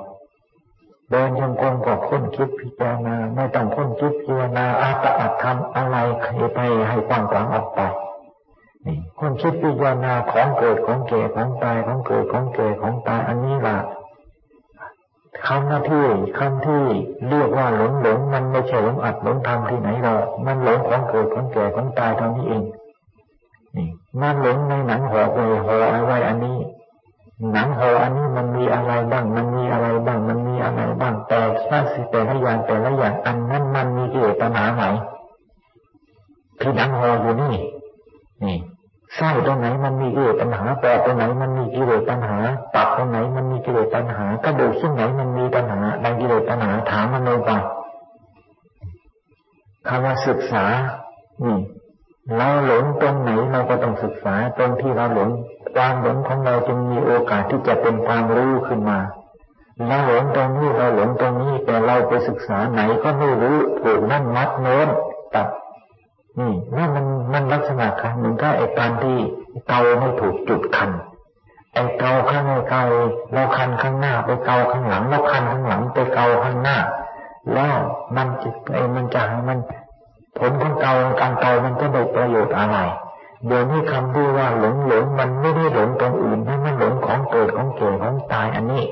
[1.10, 6.58] เดินยังกงกับค้นคิดพิจารณาไม่ต้องค้นคิดพิจารณาอาตอัตทำอะไรใครไป
[6.88, 7.80] ให้กว้างกวางออกไป
[8.86, 13.78] นี่คนคิดพิจารณาของเกิดของเก่ของตายของเกิดของเก่ของตายอันนี้ล่ะ
[15.46, 16.06] คำหน้าที่
[16.38, 16.84] คำที่
[17.28, 22.62] เรียกว่าหลงหลงมันไม่ใช่หลงอัดหลงทำที่ไหนหรอกมันหลงของเกิดของแก่ของตายเท่านี้เอง
[23.76, 23.88] นี่
[24.20, 26.58] มันหลงในหนังห่อไว้ห่อเอาไว้อันนี้
[27.52, 34.82] หนังห่ออันนี้มันมีอะไรบ้าง มันมีอะไรบ้าง มันมีอะไรบ้างแต่ละสิแต่ละอย่างแต่ละอย่างอันนั้นมันมีกิเลสปัญหาไหม
[36.60, 37.54] ที่หนังห่ออยู่นี่
[38.42, 38.56] นี่
[39.16, 42.38] ไส้ตรงไหนมันมีกิเลสปัญหาปอดตรงไหนมันมีกิเลสปัญหา
[42.74, 47.50] ตับตรงไหนมันมีกิเลสปัญหากระดูกชิ้นไหนมันมีปัญหาในกิเลสปัญหาถามมันลงไป
[49.88, 50.64] คำว่าศึกษา
[51.44, 51.58] นี่
[52.36, 55.30] เราหลงตรงไหนเราก็ต้องศึกษาตรงที่เราหลง
[55.74, 58.98] ความหลงของเราจึงมีโอกาสที่จะเป็นความรู้ขึ้นมา
[59.88, 64.88] เราหลงตรงนี้เราหลงตรงนี้แต่เราไปศึกษาไหนก็ไม่รู้ถูกนั่นมัดโน้น
[65.34, 65.48] ตัด
[66.38, 69.16] นี่นั่นมันมันลักษณะคันเหมือนกับไอ้การที่
[69.68, 70.90] เกาไม่ถูกจุดคัน
[71.74, 72.82] ไอ้เกาข้างในเกา
[73.32, 76.76] เราคันข้างหน้า ไปเกาข้างหลังเราคันข้างหลังไปเกาข้างหน้า
[77.54, 77.76] แล้ว
[78.16, 79.58] มันจะไอ้มันจะมัน
[80.38, 82.78] ผลของเกาการเกามันจะได้ประโยชน์อะไร
[83.46, 88.84] เดี๋ยวนี้คำที่ว่าหลงหลงมันไม่ได้หลงตรงอื่นให้มันหลงของเกิดของเกิดของตายอันนี้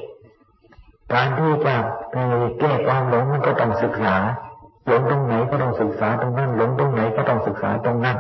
[1.13, 1.75] การที่จะ
[2.11, 2.17] ไป
[2.59, 4.17] แก้ความหลงมันก็ต้องศึกษา
[4.87, 8.17] หลงตรงไหนก็ต้องศึกษาตรงนั้นหลงตรงไหนก็ต้องศึกษาตรงนั้น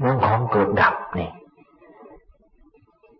[0.00, 1.30] เรื่องของเกิดดับนี่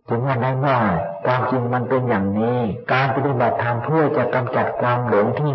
[0.07, 0.77] ถึงว่าได้ว่า
[1.25, 2.57] ความจริงมันเป็นอย่างนี้
[2.93, 5.53] การปฏิบัติธรรมเพื่อจะกำจัดความหลงที่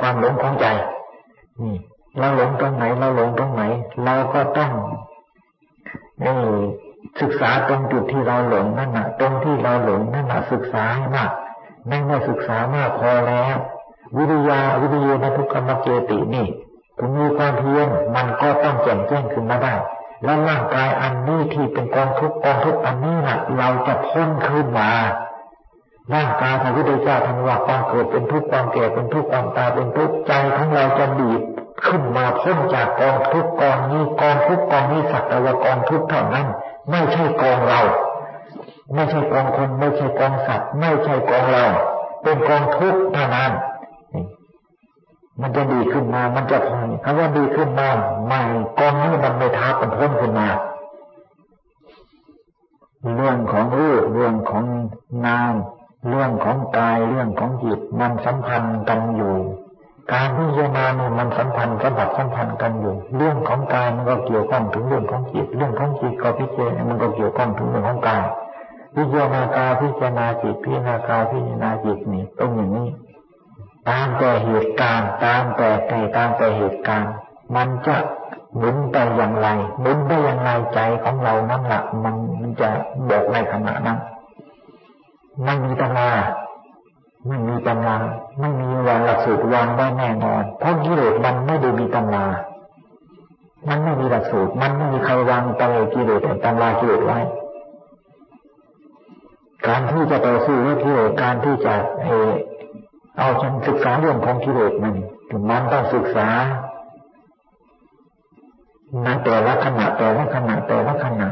[0.00, 0.66] ความหลงของใจ
[1.60, 1.76] นี่
[2.18, 3.62] เราหลงตรงไหนเราหลงตรงไหน
[4.04, 4.72] เราก็ต้อง
[6.24, 6.38] นี่
[7.20, 11.30] ศึกษาตรงจุดที่เราหลงนั่นนะตรงที่เราหลงนั่นนะศึกษาให้มาก
[11.86, 13.56] ไม่ได้ศึกษามากพอแล้ว
[14.16, 16.46] วิริยาวิริยนทุกขมเจตินี่
[16.98, 19.74] ถึงมีความเพียรมันก็ต้องแจ่มแจ้งขึ้นมาได้
[20.24, 24.90] แล้วร่างกายอันนี้ที่เป็นกองทุกกองทุกอันนี้นะเราจะพ้นขึ้นมา
[26.14, 31.40] ร่างกายพระพุทธเจ้าท่านว่าความเกิดเป็นทุกข์ความแก่เป็นทุกข์ความตายเป็นทุกข์ใจของเราจะดีด
[31.86, 36.46] ขึ้นมาพ้นจากกองทุกกองนี้กองทุกกองนี้สักแต่ว่ากองทุกเท่านั้น
[36.90, 37.80] ไม่ใช่กองเรา
[38.94, 41.66] ไม่ใช่กองคนไม่ใช่กองสัตว์ ไม่ใช่กองเรา
[42.22, 43.52] เป็นกองทุกเท่านั้น
[45.40, 47.88] มันจะดีขึ้นมา มันจะพอคำว่าดีขึ้นมา
[48.26, 48.40] ใหม่
[48.78, 50.48] กองนี้มันไม่ท้าเป็นพ้นขึ้นมา
[53.16, 54.64] เรื่องของรูปเรื่องของ
[55.26, 55.54] นาม
[56.08, 59.36] เรื่องของกายเรื่องของจิตมันสัมพันธ์กันอยู่
[60.12, 68.24] การพิจารณาเนี่ยมันสัมพันธ์สัมผัสสัมพันธ์กันอยู่ เรื่องของกายมันก็เกี่ยวข้องถึงเรื่องของจิต เรื่องของจิตก็พิจารณามันก็เกี่ยวข้องถึงเรื่องของกาย
[68.94, 72.88] พิจารณากายพิจารณาจิตพิจารณากายพิจารณาจิตนี่ต้องอย่างนี้
[73.90, 77.12] ตามแต่เหตุการณ์ ตามแต่แต่ตามแต่เหตุการณ์
[77.56, 77.96] มันจะ
[78.56, 79.48] หมุนไปอย่างไร
[79.80, 82.68] หมุนไปอย่างไรใจของเรานั่นแหละมันจะ
[83.08, 83.98] บอกในขณะนั้น
[85.44, 86.10] ไม่มีตำรา
[87.26, 87.96] ไม่มีตำรา
[88.40, 92.26] ไม่มีวางหลักสูตรวางไว้แน่นอน เพราะกิเลสมันไม่ได้มีตำรา
[93.68, 97.18] มันไม่มีหลักสูตร มันไม่มีใครวางตำรากิเลสตำรากิเลสไว้
[99.66, 102.08] การที่จะต่อสู้กับกิเลสการที่จะเอ
[103.20, 104.94] เอาฉันศึกษาเรื่องของกิเลสมัน
[105.50, 106.28] มันต้องศึกษา
[109.02, 111.28] ในแต่ละขณะแต่ละขณะแต่ละขณะ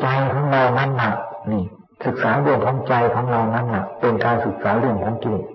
[0.00, 1.16] ใจของเรานั้นหนัก
[1.50, 1.64] นี่
[2.04, 5.46] ศึกษาเรื่องของใจของเรานั้นหนักเป็นการศึกษาเรื่องของกิเลส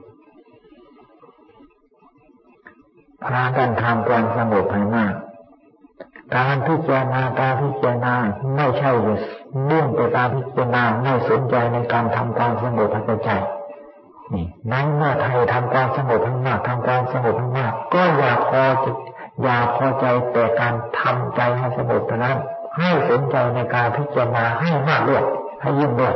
[3.25, 5.13] พากันทำความสงบให้มาก
[6.35, 8.15] การพิจารณาการพิจารณา
[8.55, 8.91] ไม่ใช่
[9.65, 13.31] เนื่องไปตามพิจารณาไม่สนใจในการทำความสงบให้ใจ
[14.33, 18.91] นี่นั้นเมื่อไทยทำความสงบทั้งมากทำความสงบทั้งมากก็อย่าพอจะ
[19.43, 22.37] อย่าพอใจแต่การทำใจให้สงบเท่านั้น
[22.77, 25.23] ให้สนใจในการพิจารณาให้มากด้วย
[25.61, 26.15] ให้ยิ่งด้วย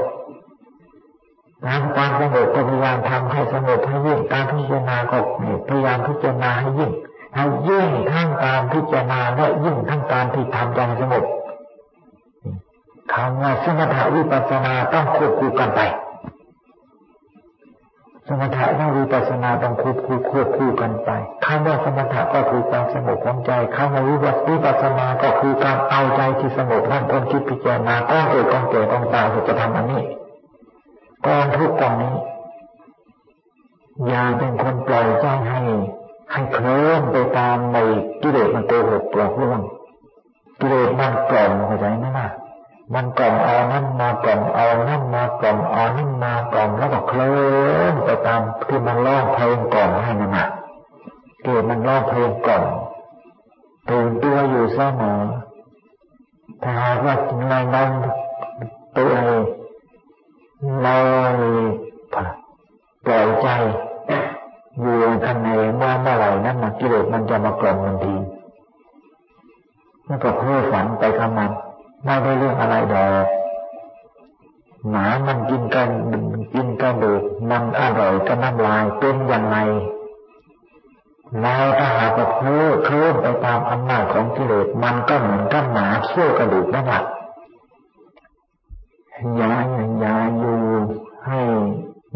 [1.66, 5.18] การความสงบก็พยายามทำให้สงบให้ยิ่งการพิจารณาก็
[5.70, 6.92] พยายามพิจารณาให้ยิ่ง
[7.36, 11.24] ให้ยิ่งทั้งการพิจารณาและยิ่งทั้งการที่ทำใจสงบ
[13.14, 15.82] คำว่าสมถะวิปัสสนาต้องควบคู่กันไป
[18.28, 21.10] สมถะและวิปัสสนาต้องควบคู่ควบคู่กันไป
[21.46, 24.18] คำว่าสมถะก็คือความสงบของใจคำว่าวิ
[24.66, 30.04] ปัสสนาก็คือการเอาใจที่สงบนั่นต้นคิดพิจารณาก้องเกิดก้องเกิดก้องตายจะทำอันนี้
[31.26, 32.14] กองทุกกองนี้
[34.08, 35.62] อย่าเป็นคนปล่อยใจให้
[36.32, 37.78] ให้เคลื่อนไปตามใน
[38.22, 39.60] กิเลสมันโกหกหลอกลวง
[40.60, 42.28] กิเลสมันกล่อมเข้าใจไหมล่ะ
[42.94, 47.36] มันกล่อมเอานั่นมากล่อมเอานั่นมากล่อมเอานั่นมากล่อมแล้วก็เคลื่
[47.78, 50.48] อนไปตามที่มันร้องเพลงกล่อมให้นั่นน่ะ
[51.44, 52.64] เกิดมันร้องเพลงกล่อม
[53.90, 55.22] ตื่นตัวอยู่เสมอ
[56.62, 57.16] ถ้าหากว่า
[57.50, 57.90] ในนั้น
[58.96, 59.42] ตัวเอง
[60.82, 60.96] เรา
[63.06, 63.48] ปล่อยใจ
[64.80, 65.50] อยู่ข้างใน
[65.82, 68.16] ว่าเมื่อไหร่นั้นมากิเลสมันจะมากล่อมทันที
[70.06, 71.52] แล้วก็เพ้อฝันไปกับมัน
[72.04, 73.26] ไม่ได้เรื่องอะไรดอก
[74.90, 75.90] หมามันกินกัน
[76.54, 79.58] กินกระดูกมันอร่อยก็น้ำลายเป็นอย่างไร
[81.42, 87.04] เราถ้าหากว่าเพ้อเคลื่อนไปตามอำนาจของกิเลสมันก็เหมือนกับหมาเชี่ยวกระดูกนั่นแหละ
[89.42, 89.66] ยาย
[90.04, 90.62] ยายอยู่
[91.26, 91.40] ให้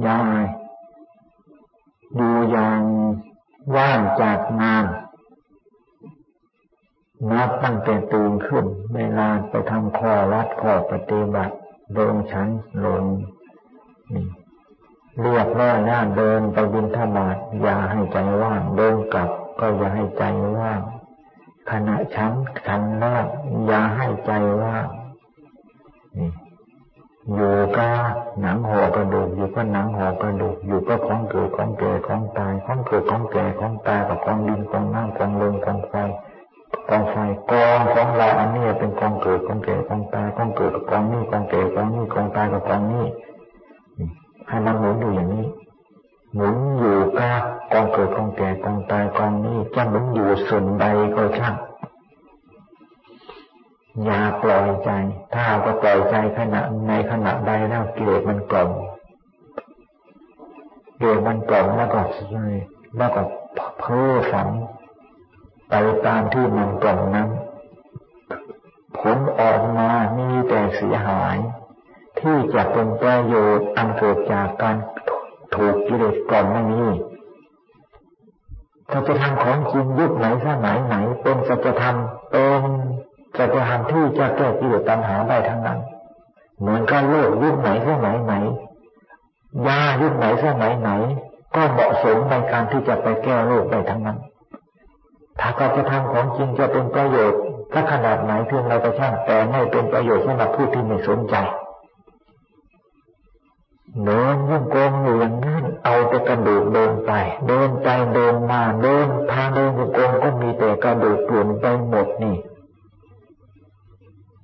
[0.08, 0.44] ยาย
[2.16, 2.82] อยู่อย่าง
[3.76, 4.86] ว่างจากงาน
[7.32, 11.56] นับตั้งแต่ตื่นขึ้น เวลาไปทำข้อวัดข้อปฏิบัติ
[11.98, 12.50] ลงชั้น
[12.86, 13.04] ลง
[15.22, 20.24] เรียกร้อยหน้าเดินไปบินธบาตอย่าให้ใจว่างเดินกลับ ก็อย่าให้ใจ
[20.58, 20.82] ว่าง
[21.72, 22.34] ขณะชั้น
[22.68, 23.26] ฉันแล้ว
[23.66, 24.88] อย่าให้ใจว่าง
[27.34, 27.90] อยู่ก็
[28.42, 35.94] หนังห่อกระดูกอยู่ก็หนังห่อกระดูกอยู่ก็ของเกิดของแก่ของตายของเกิดของแก่ของตายกับของดินของน้ำของลมของไฟ
[36.90, 37.16] กองไฟ
[37.52, 43.06] กองของเราอันนี้เป็นกองเกิดกองแก่กองตายกองเกิดกองนี้กองแก่กองนี้กองตายกับกองนี้
[44.48, 45.46] ให้มันหมุนอยู่อย่างนี้
[46.36, 47.42] หมุนอยู่กับ
[47.74, 51.56] กองเกิดกองแก่กองตายกองนี้จะหมุนอยู่ส่วนใดก็ช่าง
[54.04, 54.90] อย่าปล่อยใจ
[55.34, 58.70] ถ้าก็ปล่อยใจขณะในขณะใดแล้วกิเลสมันกล่อม
[61.00, 62.02] เกิดมันกล่อมแล้วก็
[62.98, 63.22] แล้วก็
[63.80, 64.48] เพ้อฝัน
[65.70, 65.74] ไป
[66.06, 67.30] ตามที่มันกล่อมนั้น
[69.00, 71.38] ผลออกมามีแต่เสียหาย
[72.20, 74.76] ที่จะเป็นประโยชน์อันเกิดจากการ
[75.56, 76.84] ถูกกิเลสกล่อมไม่มี
[78.92, 81.96] สัจธรรมของจริงยุคไหนสมัยไหน เป็นสัจธรรม
[82.32, 82.62] เป็น
[83.38, 85.80] สัจธรรมที่จะแก้กิเลสตัณหาได้ทั้งนั้น
[86.60, 88.34] เหมือนกันโลกยุคไหนสมัยไหน
[89.68, 90.90] ยายุคไหนสมัยไหน
[91.56, 94.18] ก็เหมาะสมในการที่จะไปแก้โลกได้ทั้งนั้น
[95.40, 97.40] ถ้าการจะทำของจริงจะเป็นประโยชน์
[97.72, 101.36] ถ้าขนาดไหนเพียงเราก็ช่างแต่ไม่เป็นประโยชน์สำหรับผู้ที่ไม่สนใจ
[104.06, 107.12] เดินยิ่งโกงอยู่อย่างนั้นเอาแต่กระดูกเดินไป
[107.48, 112.36] เดินไปเดินมาเดินทางเดินย่งโกงก็มีแต่กระดูกเปลี่ยนไปหมดนี่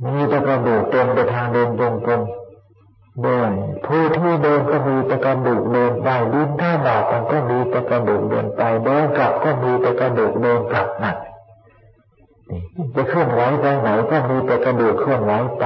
[0.04, 2.43] มีแต่กระดูกเต็มไปทางเดินตรงๆ
[3.22, 3.52] เดิน
[3.86, 11.16] ผู้ที่เดินก็มีแต่กระดูกเดินไปลิ้นท่าบาดก็มีแต่กระดูกเดินไปเดินกลับก็มีแต่กระดูกเดินกลับนั่น
[12.96, 15.66] จะเคลื่อนไหวไปไหนก็มีแต่กระดูกเคลื่อนไหวไป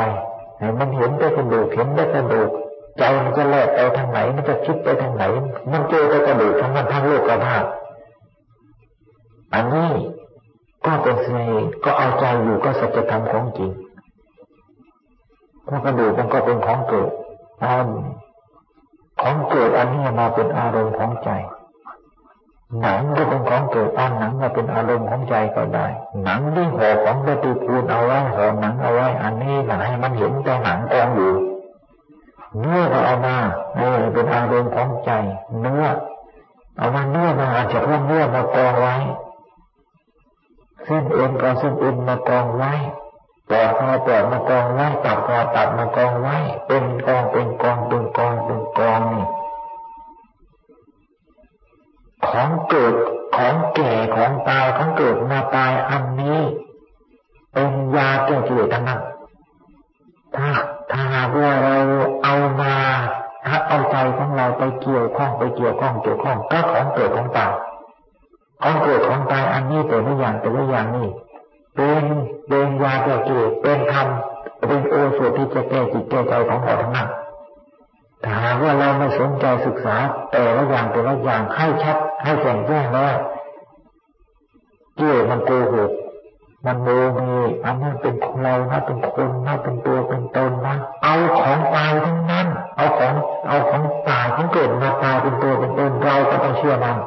[0.58, 2.50] ให้มันเห็นแต่กระดูกเห็นแต่กระดูก
[2.98, 5.24] ใจมันจะแลกไปทางไหนมันจะคิดไปทางไหน
[5.72, 7.58] มันเจอแต่กระดูกทั้งมันทั้งโลกกระธา
[9.54, 9.91] อันนี้
[10.86, 13.72] ก็เป็นเสน่ห์ก็เอาใจอยู่ก็สัจธรรมของจริง
[15.66, 17.10] เพราะกระดูกมันก็เป็นของเกิด
[17.64, 17.88] อัน
[19.22, 21.30] ของเกิดอันนี้มาเป็นอารมณ์ของใจ
[22.82, 25.88] หนังก็เป็นของเกิดอันหนังมาเป็นอารมณ์ของใจก็ได้
[26.24, 31.34] หนังที่ห่อของประตูปูนเอาไว้ห่อหนังเอาไว้ อันนี้หนังให้มันเห็นแต่หนังกองอยู่
[32.60, 33.38] เนื้อก็เอามา
[33.78, 35.12] เออเป็นอารมณ์ของใจ
[35.62, 35.86] เนื้อ
[36.78, 38.95] เอามาเนื้อมาอาจจะเพิ่มเนื้อมากองไว้
[40.84, 42.74] เส้นเอ็นก็เส้นเอ็นมากองไว้
[43.50, 46.38] ปอดก็ปอดมากองไว้ตับก็ตับมากองไว้
[46.68, 49.26] เป็นกองเป็นกองเป็นกองเป็นกองนี่
[52.28, 52.93] ของเกิด
[53.36, 56.39] ของแก่ของตายของเกิดมาตายอันนี้
[57.54, 59.02] เป็นยาแก้กิเลสทั้งนั้น
[60.36, 60.50] ถ้า
[60.91, 61.78] ถ้าหากว่าเรา
[62.24, 62.76] เอามา
[63.45, 67.52] ถ้าเอาใจของเราไปเกี่ยวข้องไปเกี่ยวข้องเกี่ยวข้องก็ของเกิดของตาย
[68.64, 71.08] ของเกิดของตายอันนี้แต่ละอย่างแต่ละอย่างนี่
[71.78, 72.03] เป็น
[72.47, 74.07] เป็นยาแก้กิเลสเป็นธรรม
[74.67, 77.07] เป็นโอสถที่จะแก้จิตแก้ใจของเราทั้งนั้น
[78.23, 79.95] ถ้าหากว่าเราไม่สนใจศึกษา
[80.32, 83.17] แต่ละอย่างแต่ละอย่างให้ชัดให้แจ่มแจ้งแล้ว
[84.97, 85.91] กิเลสมันโกหก
[86.65, 87.32] มันโมมี
[87.65, 92.47] อันนั้นเป็นเรานะเป็นคนนะเป็นตัวเป็นตนนะเอาของตายทั้งนั้น
[92.78, 93.13] เอาของ
[93.47, 96.97] เอาของตายของเกิดมาตายเป็นตัวเป็นตนเราก็ต้องเชื่อมัน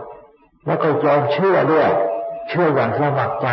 [0.66, 1.88] แล้วก็ยอมเชื่อด้วย
[2.48, 3.46] เชื่ออย่างสมัครใจ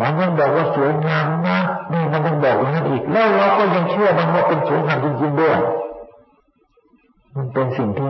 [0.00, 1.58] มันยังบอกว่าสวยงามนะ
[1.92, 5.56] นี่มันยังบอกอย่างนั้นอีก แล้วเราก็ยังเชื่อมันว่าเป็นสวยงามจริงๆด้วย
[7.36, 8.08] มันเป็นสิ่งที่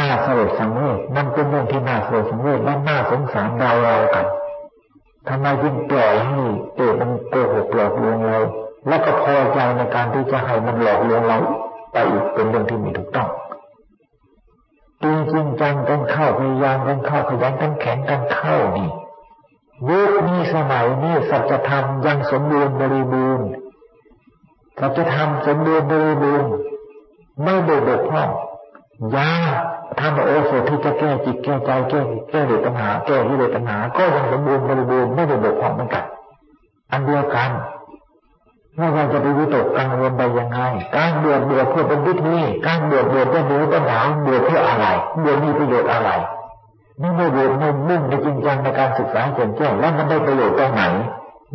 [0.00, 4.26] น่าสลดสังเวชมันเป็นเรื่องที่น่าสลดสังเวชและน่าสงสารเราเรากัน
[5.28, 6.38] ทำไมจึงปล่อยให้
[6.76, 8.38] เกิดมันโกหกหลอกลวงเรา
[8.88, 11.38] แล้วก็พอใจในการที่จะให้มันหลอกลวงเรา
[11.92, 13.28] ไปอีกเป็นเรื่องที่ไม่ถูกต้อง
[15.02, 18.88] จริงจริงจังกันเข้าพยายามกันเข้าขยันกันแข็งกันเข้านี่
[19.86, 23.48] ยุคนี้สมัยนี้สัจธรรมยังสมบูรณ์บริบูรณ์
[24.80, 26.50] สัจธรรมสมบูรณ์บริบูรณ์
[27.44, 28.30] ไม่ได้บกพร่อง
[29.14, 29.30] ยา
[30.00, 32.00] ทำโอสถที่จะแก้จิตแก้ใจแก้
[32.30, 36.04] แก้เรื่องปัญหาแก้ที่เรื่องปัญหาก็ยังสมบูรณ์บริบูรณ์ไม่ได้บกพร่องเหมือนกัน
[36.92, 37.50] อันเดียวกัน
[38.76, 40.58] ไม่ว่าจะไปวิตกกังวลไปยังไง
[40.96, 44.86] การบวชบวชเพื่อเป็นวิธีการบวชบวชเพื่อรู้ปัญหาบวชเพื่ออะไร
[45.24, 46.10] บวชมีประโยชน์อะไร
[47.00, 50.82] นี่ไม่บวชไม่มุ่งในจริงจังในการศึกษาเก่งแจ้งแล้วมันได้ประโยชน์ตรงไหน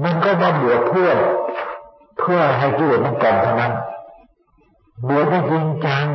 [0.03, 1.09] มันก็มาบวชเพื่อ
[2.19, 3.73] เพื่อให้กิเลสมันกล่อมเท่านั้น
[5.09, 6.07] บวชไม่จริงจัง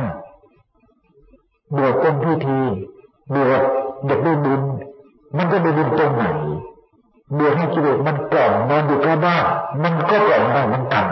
[1.77, 2.59] บวชเป็นพิธี
[3.33, 3.61] บวช
[4.05, 4.61] เด็กได้บุญ
[5.37, 6.23] มันก็ได้บุญตรงไหน
[7.37, 9.45] บวชให้กิเลสมันกล่อมนอนอยู่กับบ้าน
[9.83, 11.07] มันก็กล่อมได้มันกัน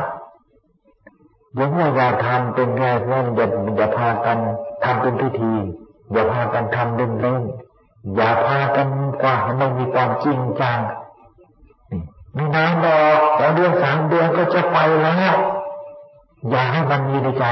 [1.55, 3.47] อย่างว่าอย่าทำเป็นไงว่าอย่า
[3.77, 4.37] อย่าพากัน
[4.83, 5.53] ทำเป็นพิธี
[6.11, 7.43] อย่าพากันทำเล่นเล่น
[8.15, 8.89] อย่าพากัน
[9.21, 10.79] กว่าไม่มีความจริงจัง
[12.37, 15.35] ม่นานดอกสองเดือนสามเดือนก็จะไปแล้ว
[16.49, 17.45] อย่าให้มันมีในใจ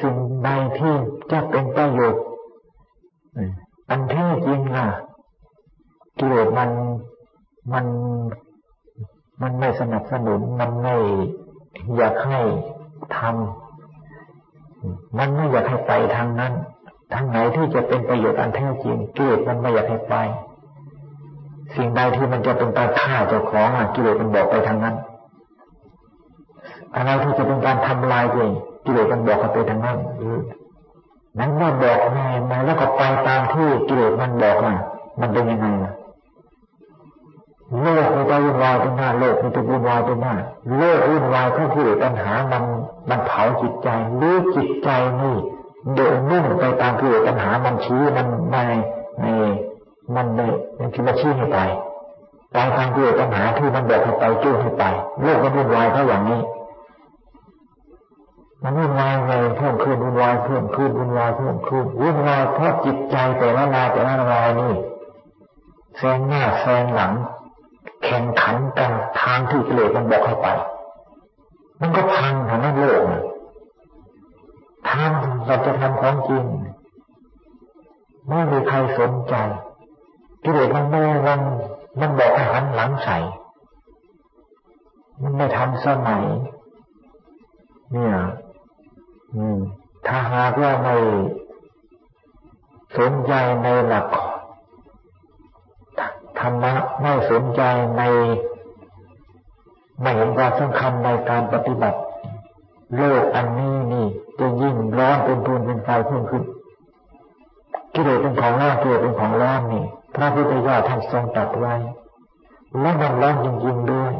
[0.00, 0.48] สิ่งใด
[0.78, 0.94] ที่
[1.30, 2.24] จะเป็นประโยชน์
[3.90, 4.86] อันแท้จริงล่ะ
[6.18, 6.70] กิเลสมัน
[7.72, 7.86] มัน
[9.42, 10.96] มันไม่สนับสนุนมันไม่
[11.96, 12.40] อยากให้
[13.16, 16.52] ทำมันไม่อยากให้ไปทางนั้น
[17.12, 20.14] ทางไหนที่จะเป็นประโยชน์อันแท้จริงกิเลสมันไม่อยากให้ไป
[21.76, 24.94] สิ่งใดที่มันจะเป็นการฆ่าเจ้าของกิเลสมันบอกไปทางนั้น
[26.94, 29.98] อะไรที่จะเป็นการทำลายตัวเองกิเลสมันบอกไปทางนั้น
[31.38, 34.74] นั้นเมื่อบอกไงมาแล้วก็ไปตามที่กิเลสมันบอกมา
[35.20, 35.92] มันเป็นยังไงล่ะ
[37.82, 40.34] โลกมันจะวุ่นวายเป็นหน้าโลกมันจะวุ่นวายเป็นหน้า
[40.78, 42.62] โลกวุ่นวายเพราะกิเลสปัญหามัน
[43.10, 44.90] มันเผาจิตใจหรือจิตใจ
[45.22, 45.36] นี่
[45.96, 48.56] เดินนุ่งไปตามกิเลสปัญหา มันชี้มันใน
[49.20, 49.26] ใน
[50.14, 50.40] มันใน
[50.78, 51.58] มันคิดว่าชี้ให้ไป
[52.52, 54.84] ไปตามกิเลสปัญหาที่มันบอกให้ไปจู้ให้ไป
[55.20, 56.40] โลกมันวุ่นวายเพราะอย่างนี้
[58.62, 64.72] มันวุ่นวายไงเพิ่มขึ้นวุ่นวายเพิ่มขึ้นวุ่นวายเพิ่มขึ้นวุ่นวายเพราะจิตใจแต่ละรายแต่ละรายนี่
[65.96, 67.12] แซงหน้าแซงหลัง
[68.04, 70.48] แข่งขันกันทางที่กิเลสมันบอกให้ไป
[71.80, 73.02] มันก็พังทางนั้นโลก
[74.90, 76.44] ทำเราจะทำของจริง
[78.28, 79.34] ไม่มีใครสนใจ
[80.42, 81.40] กิเลสมันไม่มัน
[82.00, 83.18] มันบอกให้หันหลังใส่
[85.22, 86.24] มันไม่ทำสมัย
[87.92, 88.14] เนี่ย
[90.06, 90.96] ถ้าหากว่าไม่
[92.98, 93.32] สนใจ
[93.62, 94.06] ในหลัก
[96.38, 97.62] ธรรมะไม่สนใจ
[97.96, 98.02] ใน
[100.00, 101.98] ไม่เห็นความสำคัญในการปฏิบัติ
[102.96, 104.06] โลกอันนี้นี่
[104.38, 106.44] จะยิ่งร้อนเป็นปูนเป็นไฟเพิ่มขึ้น
[107.94, 111.74] กิเลสเป็นของร้อนกิเลสเป็นของร้อนนี่ พระพุทธเจ้าท่านทรงตรัสไว้
[112.80, 114.12] แล้วมันร้อนจริงๆด้วย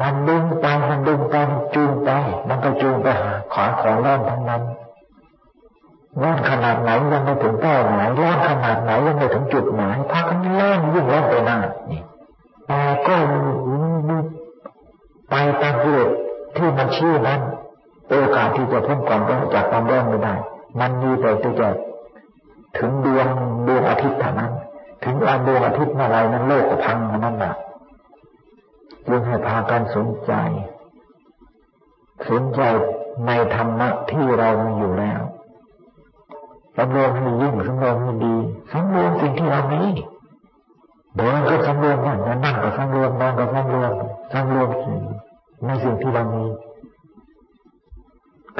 [0.00, 2.10] มันดึงไปมันดึงไปมันจูงไป
[2.48, 4.62] มันก็จูงไปหาขอของร้อนทั้งนั้น
[6.22, 11.58] ร้อนขนาดไหนยังไม่ถึงเป้าหมายร้อนขนาดไหนยังไม่ถึงจุดหมายพากันร้อนยิ่งร้อนไปหน้า
[11.90, 12.02] นี่
[12.66, 13.16] แต่ก็
[15.30, 16.10] ไปตามกิเลส
[16.56, 17.40] ที่มันชื่อนั้น
[18.18, 20.34] โอกาสที่จะพ้นความร้อนจากความร้อนไม่ได้
[20.80, 21.30] มันมีแต่
[21.60, 21.68] จะ
[22.78, 23.26] ถึงดวง
[23.66, 24.52] ดวงอาทิตย์เท่านั้น
[25.04, 27.54] ถึงอันดวงอาทิตย์เมื่อไรนั้นโลกก็พังนั่นแหละ
[29.06, 30.32] จึงให้พากันสนใจ
[32.30, 32.60] สนใจ
[33.26, 35.20] ในธรรมะที่เรามีอยู่แล้ว
[36.76, 38.34] สำรวมให้ยิ่งสำรวมให้ดี
[38.72, 39.82] สำรวมสิ่งที่เรามี
[41.16, 43.92] เดินก็สำรวมนั่นนั่งก็สำรวมนอนก็สำรวม
[44.32, 44.68] สำรวม
[45.64, 46.44] ในสิ่งที่เรามี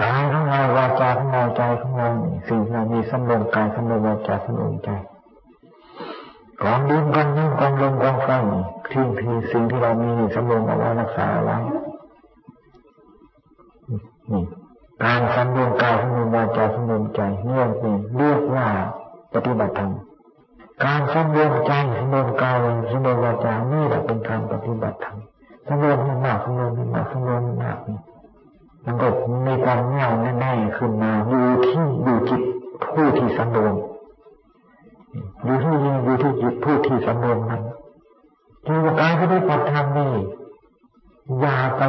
[0.03, 2.09] กายของเราวาจาของเราใจของเรา
[2.49, 4.91] สิ่งเรามีสำรวมกายสำรวมวาจาสำรวมใจ
[6.63, 8.29] กองดินกองน้ำกองลมกองไฟ
[8.91, 11.57] ทิ้งทีสิ่งที่เรามีสำรวมเอาไว้รักษาไว้
[14.31, 14.43] นี่
[15.05, 18.67] การสำรวมกายสำรวมวาจาสำรวมใจเนี่ยนี่เรียกว่า
[19.35, 19.93] ปฏิบัติธรรม
[20.85, 22.57] การสำรวมใจสำรวมกาย
[22.91, 25.17] สำรวมวาจานี่แหละเป็นการปฏิบัติธรรม
[25.69, 27.79] สำรวมให้มากสำรวมให้มากสำรวมให้มาก
[28.91, 29.11] มันก็
[29.47, 30.11] มีความเงา
[30.41, 32.43] แน่ๆขึ้นมาอยู่ที่อยู่จิต
[32.93, 33.75] ผู้ที่สำรวม
[35.45, 37.63] อยู่ที่ยิงอยู่ที่จิตผู้ที่สำรวมนั้น
[38.67, 40.13] จึงการปฏิบัติธรรมนี่
[41.41, 41.83] อย่าไป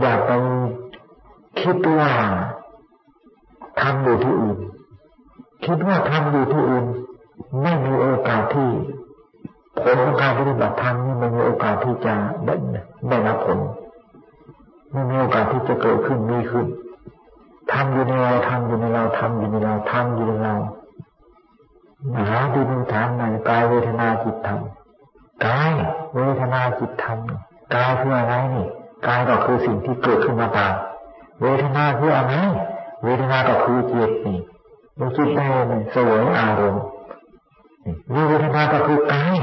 [0.00, 0.30] อย่าไป
[1.60, 2.12] คิดว่า
[3.80, 4.58] ทำอยู่ที่อื่น
[5.64, 6.86] คิดว่าทำอยู่ที่อื่น
[7.62, 8.70] ไม่มีโอกาสที่
[9.82, 12.14] ผลของการปฏิบัติธรรมนี่ไม่มีโอกาสที่จะ
[12.46, 12.54] ได้
[13.08, 13.58] ได้รับผล
[14.92, 16.66] ไม่มีโอกาสที่จะเกิดขึ้นมีขึ้น
[17.72, 20.56] ทำอยู่ในเราทำอยู่ในเราทำอยู่ในเราทำอยู่ในเรา
[22.30, 24.60] หาดูดูฐานในกายเวทนาจิตธรรม
[25.46, 25.72] กาย
[26.14, 27.18] เวทนาจิตธรรม
[27.74, 28.66] กายคืออะไรนี่
[29.06, 30.74] กายก็คือสิ่งที่เกิดขึ้นมาตาม
[31.42, 32.34] เวทนาคืออะไร
[33.04, 34.38] เวทนาก็คือจิตนี่
[34.96, 35.46] เราคิดได้
[35.94, 36.84] สวยอารมณ์
[38.14, 39.36] นี่เวทนาก็คือกาย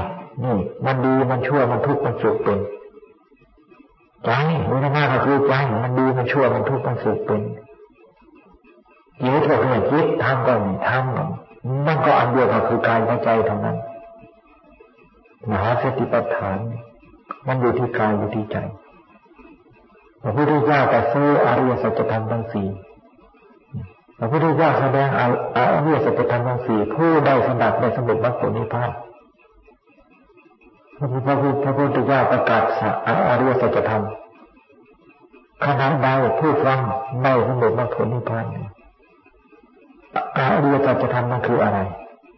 [0.43, 2.59] นี่ มันดีมันชั่วมันทุกข์มันสุขเป็น
[4.25, 4.31] ใจ
[4.67, 5.53] เวทนาก็คือใจ
[5.83, 7.41] มันดีมันชั่วมันทุกข์มันสุขเป็น
[9.23, 10.53] ยิตก็คือจิตทำก็
[10.87, 13.77] ทำมันก็อันเดียวกันคือกายกับใจเท่านั้น
[15.49, 16.57] มหาสติปัฏฐาน
[17.47, 18.57] มันอยู่ที่กายอยู่ที่ใจ
[20.21, 22.67] พระพุทธเจ้าแต่ซื้ออริยสัจธรรมทั้งสี่
[24.19, 25.21] พระพุทธเจ้าแสดงอ
[25.85, 28.89] ริยสัจธรรมทั้งสี่ผู้ได้สดับในสมุทรมรรคผลนิพพาน
[30.97, 31.23] พระพุทธ
[31.63, 32.63] พระพุทธเจ้าประกาศ
[33.29, 34.03] อริยสัจธรรม
[35.65, 36.07] ขณะใด
[36.39, 36.79] ผู้ฟัง
[37.23, 38.45] ในสมุทรมรรคผลนิพพาน
[40.37, 41.79] อริยสัจธรรมนั่นคืออะไร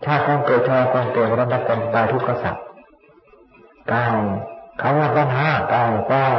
[0.06, 2.64] ชาติความเกิดชาติความเกิดรัตกันตายทุกข์สัตว์
[3.92, 4.20] กาย
[4.82, 6.38] คำว่าปัญหากายกาย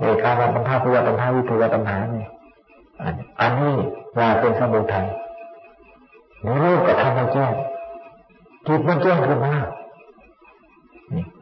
[0.00, 2.28] ในคำว่าปัญหาพยาปัญหาวิทยาปัญหาเนี่ย
[3.40, 3.74] อันนี้
[4.18, 5.06] ว่าเป็นสมุทัย
[6.42, 7.52] ในโลกก็ทำให้แจ้ง
[8.66, 9.54] จิตมันแจ้งขึ้นมา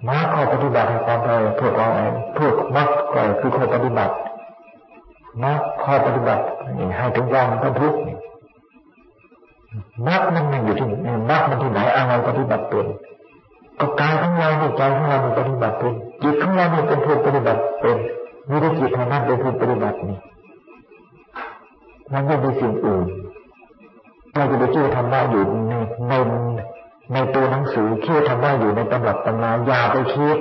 [0.06, 1.90] มาข้อปฏิบัติให้ความเราเพื่อความ
[2.34, 4.14] เพื่อมักก็คือข้อปฏิบัติ
[5.44, 6.42] มักข้อปฏิบัติ
[6.96, 7.98] ให้ถึงยานพ้นทุกข์
[10.06, 10.86] มักมันมันอยู่ที่
[11.30, 12.86] มักมันที่ไหนอะไรปฏิบัติเป็น
[13.80, 17.96] ก็กายของเราใจของเราปฏิบัติเป็นจิตของเราเป็นผู้ปฏิบัติเป็น
[18.48, 20.18] มีแต่จิตท่านั้นเป็นผู้ปฏิบัตินี่
[22.12, 23.06] มันไม่มีสิ่งอื่น
[24.34, 25.72] เราจะไปเชื่อธรรมะอยู่ใน
[26.08, 26.12] ใน
[27.12, 30.38] ในตัวหนังสือเชื่อธรรมะอยู่ในตำรับตำราอย่าไปคิด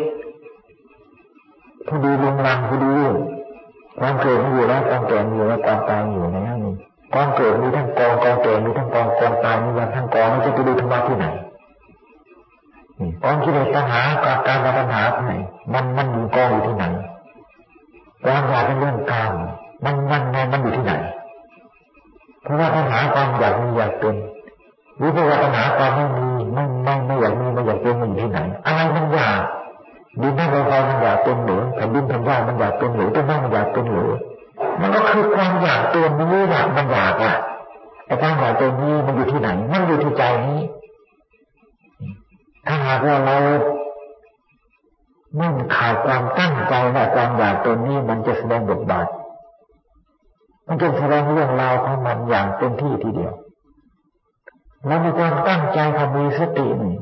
[1.87, 2.97] ผู้ดีลงลังผู้ดี
[3.99, 6.59] ความเกิดมีอยู่แล้วความแก่มีอยู่แล้วความตายอยู่ในนั้น
[7.13, 11.25] ความเกิดมีทั้งกองกองแก่มีทั้งกองกองตายมีวันทั้งกองมันจะไปดูธรรมะที่ไหน
[13.23, 15.33] กองกิเลสตัณหาการการมาปัญหาที่ไหน
[15.73, 16.85] มันมันอยู่กองอยู่ที่ไหน
[18.23, 19.31] ความอยากเป็นเรื่องกลาม
[19.85, 20.93] มันมันมันอยู่ที่ไหน
[22.43, 24.15] เพราะว่าปัญหาความอยากมีอยากเป็น
[24.97, 29.41] หรือเพราะว่าปัญหาความไม่มีไม่ไม่ไม่อยากมีไม่อยากเป็นมันอยู่ที่ไหนอะไรมันอยาก
[30.21, 34.11] ดินน้ำลมไฟมันอยากเป็นหรือแผ่นดินแผ่นดินมันอยากเป็นหรือต้นไม้มันอยากเป็นหรือ
[34.81, 37.35] มันก็คือความอยากตัวนี้แหละมันอยากอะ
[38.05, 40.59] แต่ความอยากตัวนี้มันอยู่ที่ไหน มันอยู่ที่ใจนี้
[42.67, 43.37] ถ้าหากว่าเรา
[45.35, 49.07] ไม่ขาดความตั้งใจว่าความอยากตัวนี้มันจะแสดงบทบาท
[50.67, 53.33] มันจะแสดงเรื่องราวของมันอย่างเต็มที่ทีเดียว
[54.85, 56.95] แล้วมีความตั้งใจทำมีสตินี่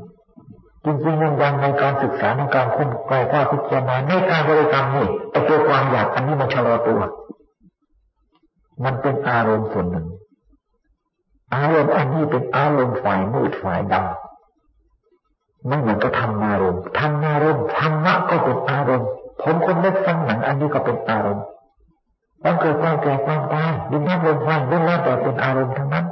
[0.86, 7.01] จริงๆยังยังในการศึกษาในการค้นคว้าพิจารณาในการบริกรรมนี่ไอตัวความอยากอันนี้มันชะลอตัว
[8.84, 10.07] มันเป็นอารมณ์ส่วนหนึ่ง
[11.53, 19.09] อารมณ์อันนี้เป็นอารมณ์ฝ่ายมืดฝ่ายดำไม่เหมือนกับธรรมารมธรรมารมธรรมะก็เป็นอารมณ์
[19.41, 21.45] ผมคนนึกฟังหนังอันนี้ก็เป็นอารมณ์
[22.43, 26.05] ต้องเกิดความแก่ความตายดินน้ำลมไฟล้วนแล้วแต่เป็นอารมณ์ทั้งนั้น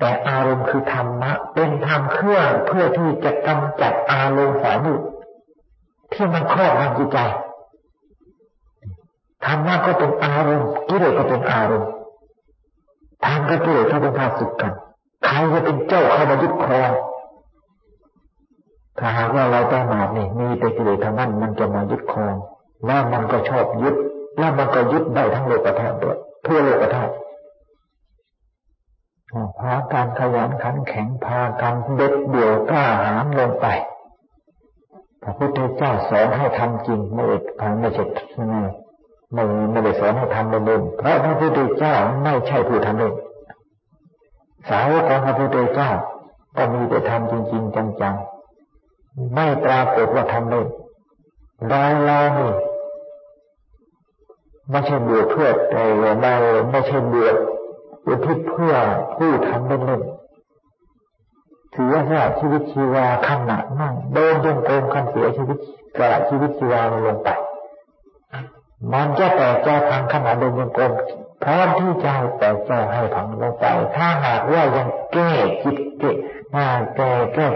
[0.00, 5.00] แต่อารมณ์คือธรรมะ เป็นธรรมเครื่องเพื่อที่จะกำจัดอารมณ์ฝ่ายมืด
[6.12, 7.18] ที่มันครอบงำจิตใจ
[9.46, 11.90] ธรรมะก็เป็นอารมณ์กิเลสก็เป็นอารมณ์
[13.24, 14.72] ทางกับกิเลสเขาเป็นพาสุกกัน
[15.24, 16.90] ใครจะเป็นเจ้าเข้ามายึดครอง
[18.98, 22.34] ถ้าหากว่าเราประมาทนี่มีแต่กิเลสทางนั้นมันจะมายึดครอง
[22.86, 23.94] แล้วมันก็ชอบยึด
[24.38, 27.12] แล้วมันก็ยึดได้ทั้งโลกธาตุด้วยทั่วโลกธาตุ
[29.58, 33.66] พาการขยันขันแข็งพากันเด็ดเดี่ยวกล้าหาญลงไป
[35.22, 38.04] พระพุทธเจ้าสอนให้ทำจริงไม่เอ็ดทางไม่ใช่
[38.36, 38.62] ไม่
[39.32, 43.14] ไม่ไม่ได้สอนให้ทำเล่นเพราะพระพุทธเจ้าไม่ใช่ผู้ทำเล่น
[44.68, 45.90] สาวกของพระพุทธเจ้า
[46.56, 50.68] ก็มีแต่ทำจริงๆจังๆไม่ปรากฏว่าทำเล่น
[51.68, 52.52] เราเรานี่
[54.70, 56.34] ไม่ใช่บวชเพื่อแต่เรา
[56.70, 57.36] ไม่ใช่บวช
[58.10, 58.74] อุทิศเพื่อ
[59.16, 65.58] ผู้ทำเล่นๆเสียสละชีวิตชีวาขณะนั่งเดินจงกรมคันเสียชีวิต
[65.96, 67.28] สละชีวิตชีวาลงไป
[68.92, 70.92] มันจะแตกจะพังขนาดเดินยังกลม
[71.42, 73.64] พร้อมที่จะแตกจะให้พังลงไป
[73.96, 75.30] ถ้าหากว่ายังแก้
[75.62, 76.10] จิตเก้
[76.54, 77.46] มาแก้แก้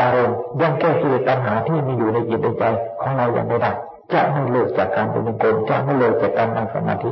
[0.00, 2.64] อารมณ์ยังแก้กิเลสตัณหาที่มีอยู่ในจิตในใจ
[3.00, 3.72] ของเราอย่างไม่ได้
[4.12, 7.10] จะไม่เลิกจากการเดินยังกลมจะไม่เลิกจากการนั่งสมาธิ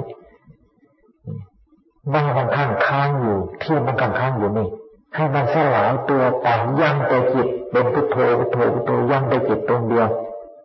[2.12, 4.68] มันมันข้างค้างอยู่ที่มันข้างค้างอยู่นี่
[5.14, 6.46] ให้มันสลายตัวไป
[6.80, 10.08] ยั่งแต่จิตเป็นพุทโธพุทโธพุทโธยั่งแต่จิตตรงเดียว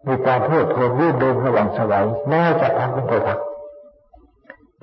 [0.07, 3.39] มีความเพลิดเพลินรื่นเริงระหว่างสวายแม้จะทำเป็นตัวผัก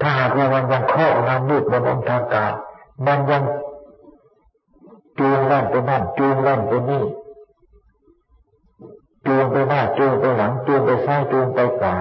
[0.01, 2.53] ถ้าหากว่ามันยังครอบงำมืดบนองทางกาย
[3.07, 3.43] มันยัง
[5.19, 7.05] จูงนั่นไปนั่นจูงนั่นไปนี่
[9.27, 11.95] จูงไปหน้าจูงไปหลังจูงไปซ้ายจูงไปขวา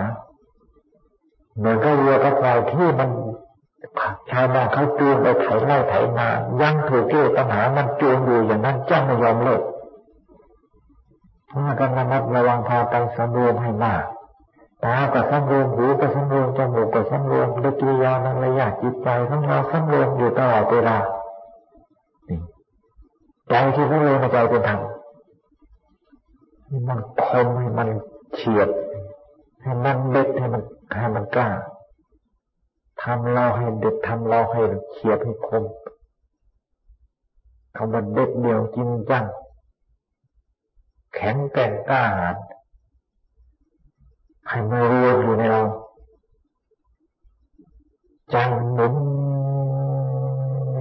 [1.57, 3.09] เหมือนกับเรือกับควายที่มัน
[4.29, 6.27] ชาวนานเขาจูงไปไถไร่ไถนา
[6.61, 9.61] ยังถูกเกี่ยวปัญหามันจูงอยู่อย่างนั้นจ้าไม่ยอมเลิก
[11.51, 14.03] พากันระมัดระวังพาไปสำรวมให้มาก
[14.83, 20.97] ตาก็สำรวมหูก็สำรวมจมูกก็สำรวมดกิยานันระยะจิตใจของเราสำรวมอยู่ตลอดเวลา
[23.49, 24.79] ใจที่สำรวมใจเป็นธรรม
[26.87, 27.89] มันคมให้มัน
[28.35, 28.69] เฉียบ
[29.61, 30.61] ให้มันเด็ดให้มัน
[30.97, 31.49] ให้มันกล้า
[33.01, 35.63] ทำเราให้เด็ดทำเราให้เฉียบให้คม
[37.75, 39.25] คำว่าเด็ดเดียวจริงจัง
[41.13, 42.35] แข็งแกร่งกล้าหาญ
[44.47, 45.61] ให้มารวมอยู่ในเรา
[48.29, 48.35] ใจ
[48.73, 48.95] หนุน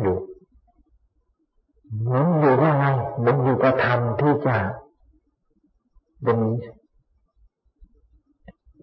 [0.01, 0.16] อยู่
[2.03, 2.85] หนุนอยู่ว่าไง
[3.21, 4.57] หนุนอยู่กับธรรมที่จะ
[6.23, 6.39] เป็น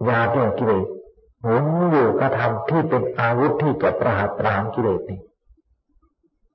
[0.08, 0.97] ยาแก้กิเลส
[1.42, 5.20] หนุนอยู่กับธรรมที่เป็นอาวุธที่จะประหารปรามกิเลสนี่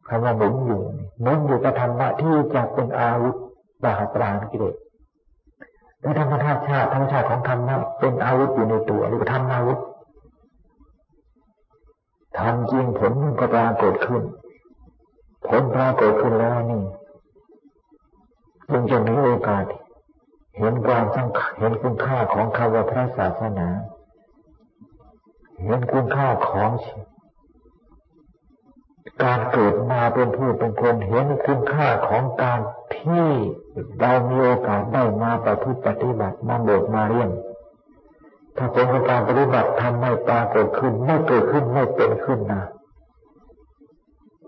[0.07, 0.81] คำว่าหนุนอยู่
[1.21, 3.35] หนุนอยู่กับธรรมะที่จะเป็นอาวุธ
[3.81, 4.75] ประหารปรามกิเลส
[6.01, 9.79] และธรรมชาติชาติธรรมชาติของธรรมนั้นเป็นอาวุธอยู่ในตัวหรือธรรมอาวุธ
[12.37, 14.23] ทำจริงผลมันก็ปรากฏขึ้น
[15.47, 16.83] ผลปรากฏขึ้นแล้วนี่
[18.69, 19.65] จึงจะมีโอกาส
[20.57, 23.67] เห็นความสำคัญเห็นคุณค่าของคำว่าพระศาสนา
[25.63, 26.69] เห็นคุณค่าของ
[29.23, 32.59] การเกิดมาเป็นผู้เป็นคนเห็นคุณค่าของการ
[32.95, 33.27] ที่
[33.99, 37.29] เรามีโอกาสได้มาประพฤติปฏิบัติมาโบกมาเรียน
[38.57, 42.63] ถ้าผลของการปฏิบัติทำไม่ปรากฏขึ้นไม่เกิดขึ้นไม่เป็นขึ้นนะ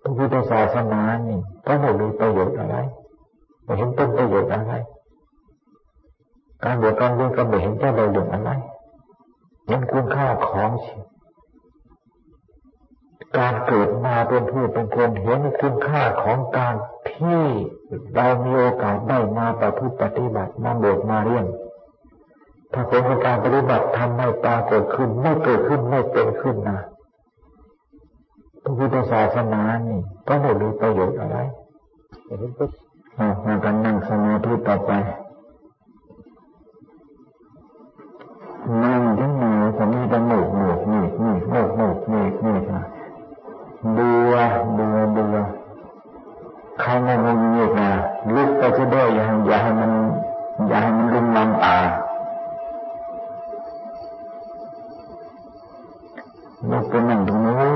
[0.01, 2.75] พระพุทธศาสนานี่ก็ไม่มีประโยชน์อะไร
[3.63, 4.73] ไม่เห็นเป็นประโยชน์อะไร
[6.63, 8.51] การบวชการเรียนก็ไม่เห็นจะได้เรื่องอะไร
[9.65, 11.07] เห็นคุณค่าของชีวิต
[13.37, 16.75] การเกิดมาเป็นผู้เป็นคนเห็นคุณค่าของการ
[17.11, 17.43] ที่
[18.15, 21.45] เรามีโอกาสได้มาประพฤติปฏิบัติมาบวชมาเรียน
[22.73, 26.79] ถ้าผลของการปฏิบัติทำไม่ปรากฏขึ้นไม่เกิดขึ้นไม่เป็นขึ้นนะ
[28.63, 31.37] พระพุทธศาสนานี่ก็ไม่มีประโยชน์อะไร
[33.45, 34.91] มากันนั่งสมาธิต่อไป
[38.83, 39.33] นั่งทั้ง
[39.65, 42.79] หมดผมมีแต่หมูกหนูกนี่นี่หนูกหนูกนี่นี่ค่ะ
[43.97, 44.07] ดู
[44.77, 44.85] ดู
[45.15, 45.41] ดู
[46.79, 47.89] ใครไม่มีเมตตา
[48.35, 49.91] ลุกไปซะด้วยอย่าอย่าให้มัน
[50.67, 51.77] อย่าให้มันรุนแรงตา
[56.71, 57.74] ลุกไปนั่งตรงนู้น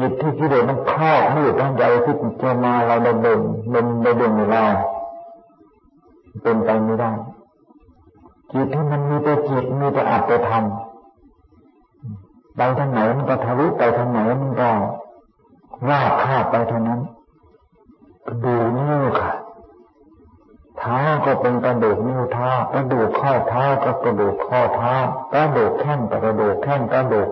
[0.00, 3.40] จิตที่กิเลสมันครอบมืดทั้งใจที่จะมาเราเดินเดิน
[3.70, 3.86] เดิน
[4.18, 4.64] เดินเวลา
[6.42, 7.12] เป็นไปไม่ได้
[8.52, 10.64] จิตที่มันมีแต่จิตมีแต่อัตแต่ธรรม
[12.56, 14.70] ไปทางไหนมันก็ทะลุไปทางไหนมันก็
[15.88, 17.00] ราบคาบไปเท่านั้น
[18.44, 19.32] ดูนิ้วค่ะ
[20.78, 24.94] เท้าก็เป็นกระดูกนิ้วเท้ากระดูกข้อเท้าก็กระดูกข้อเท้า
[25.32, 27.28] กระดูกแข้งก็กระดูกแข้งกระดูก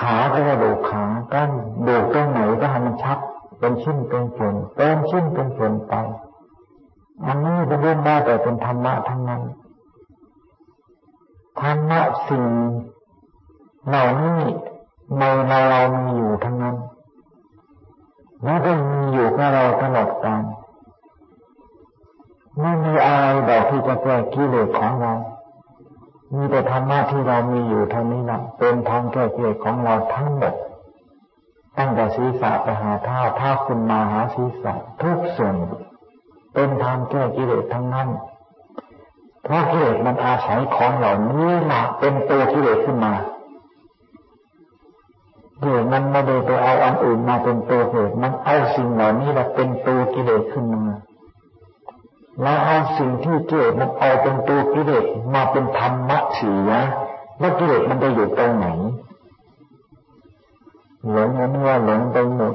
[0.00, 1.50] ขาก็กระดูกขากั้น
[1.86, 3.18] ดูตรงไหนก็ให้มันชัด
[3.58, 5.94] เป็นชิ้นเป็นส่วนเป็นชิ้นเป็นส่วนไป
[7.26, 9.42] อันนี้เป็นเรื่องได้แต่เป็นธรรมะทั้งนั้น
[11.60, 12.44] ธรรมะสิ่ง
[13.88, 14.38] เหล่านี้
[15.18, 16.76] ในเราเรามีอยู่ทั้งนั้น
[18.44, 20.42] แล้วก็มีอยู่กับเราตลอดกาล
[22.60, 25.12] ไม่มีอะไรแบบที่จะแก้กิเลสของเรา
[26.34, 30.54] มีแต่ธรรมะที่เรามีอยู่เท่านี้นะเป็นทางแก้กิเลสของเราทั้งหมด
[31.78, 34.72] ตั้งแต่ศีรษะไปหาเท้าเท้าคุณมาหาศีรษะ
[35.02, 35.54] ทุกส่วน
[36.54, 38.08] เป็นทางแก้กิเลสทั้งนั้น
[39.42, 43.14] เพราะกิเลสมันอาศัยของเหล่านี้ละเป็นตัวกิเลสขึ้นมา
[45.60, 50.84] เดี๋ยวมันไม่ได้ไปเอาอันอื่นมาเป็นตัวเหตุมันเอาสิ่งเหล่านี้แหละเป็นตัวกิเลสขึ้นมา
[52.42, 56.70] แล้วเอาสิ่งที่กิเลสมันเอาเป็นตัวกิเลสมาเป็นธรรมะเสีย
[57.38, 58.66] แล้วกิเลสมันจะอยู่ตรงไหน
[61.10, 62.54] หลงนั้นว่าหลงไปหมด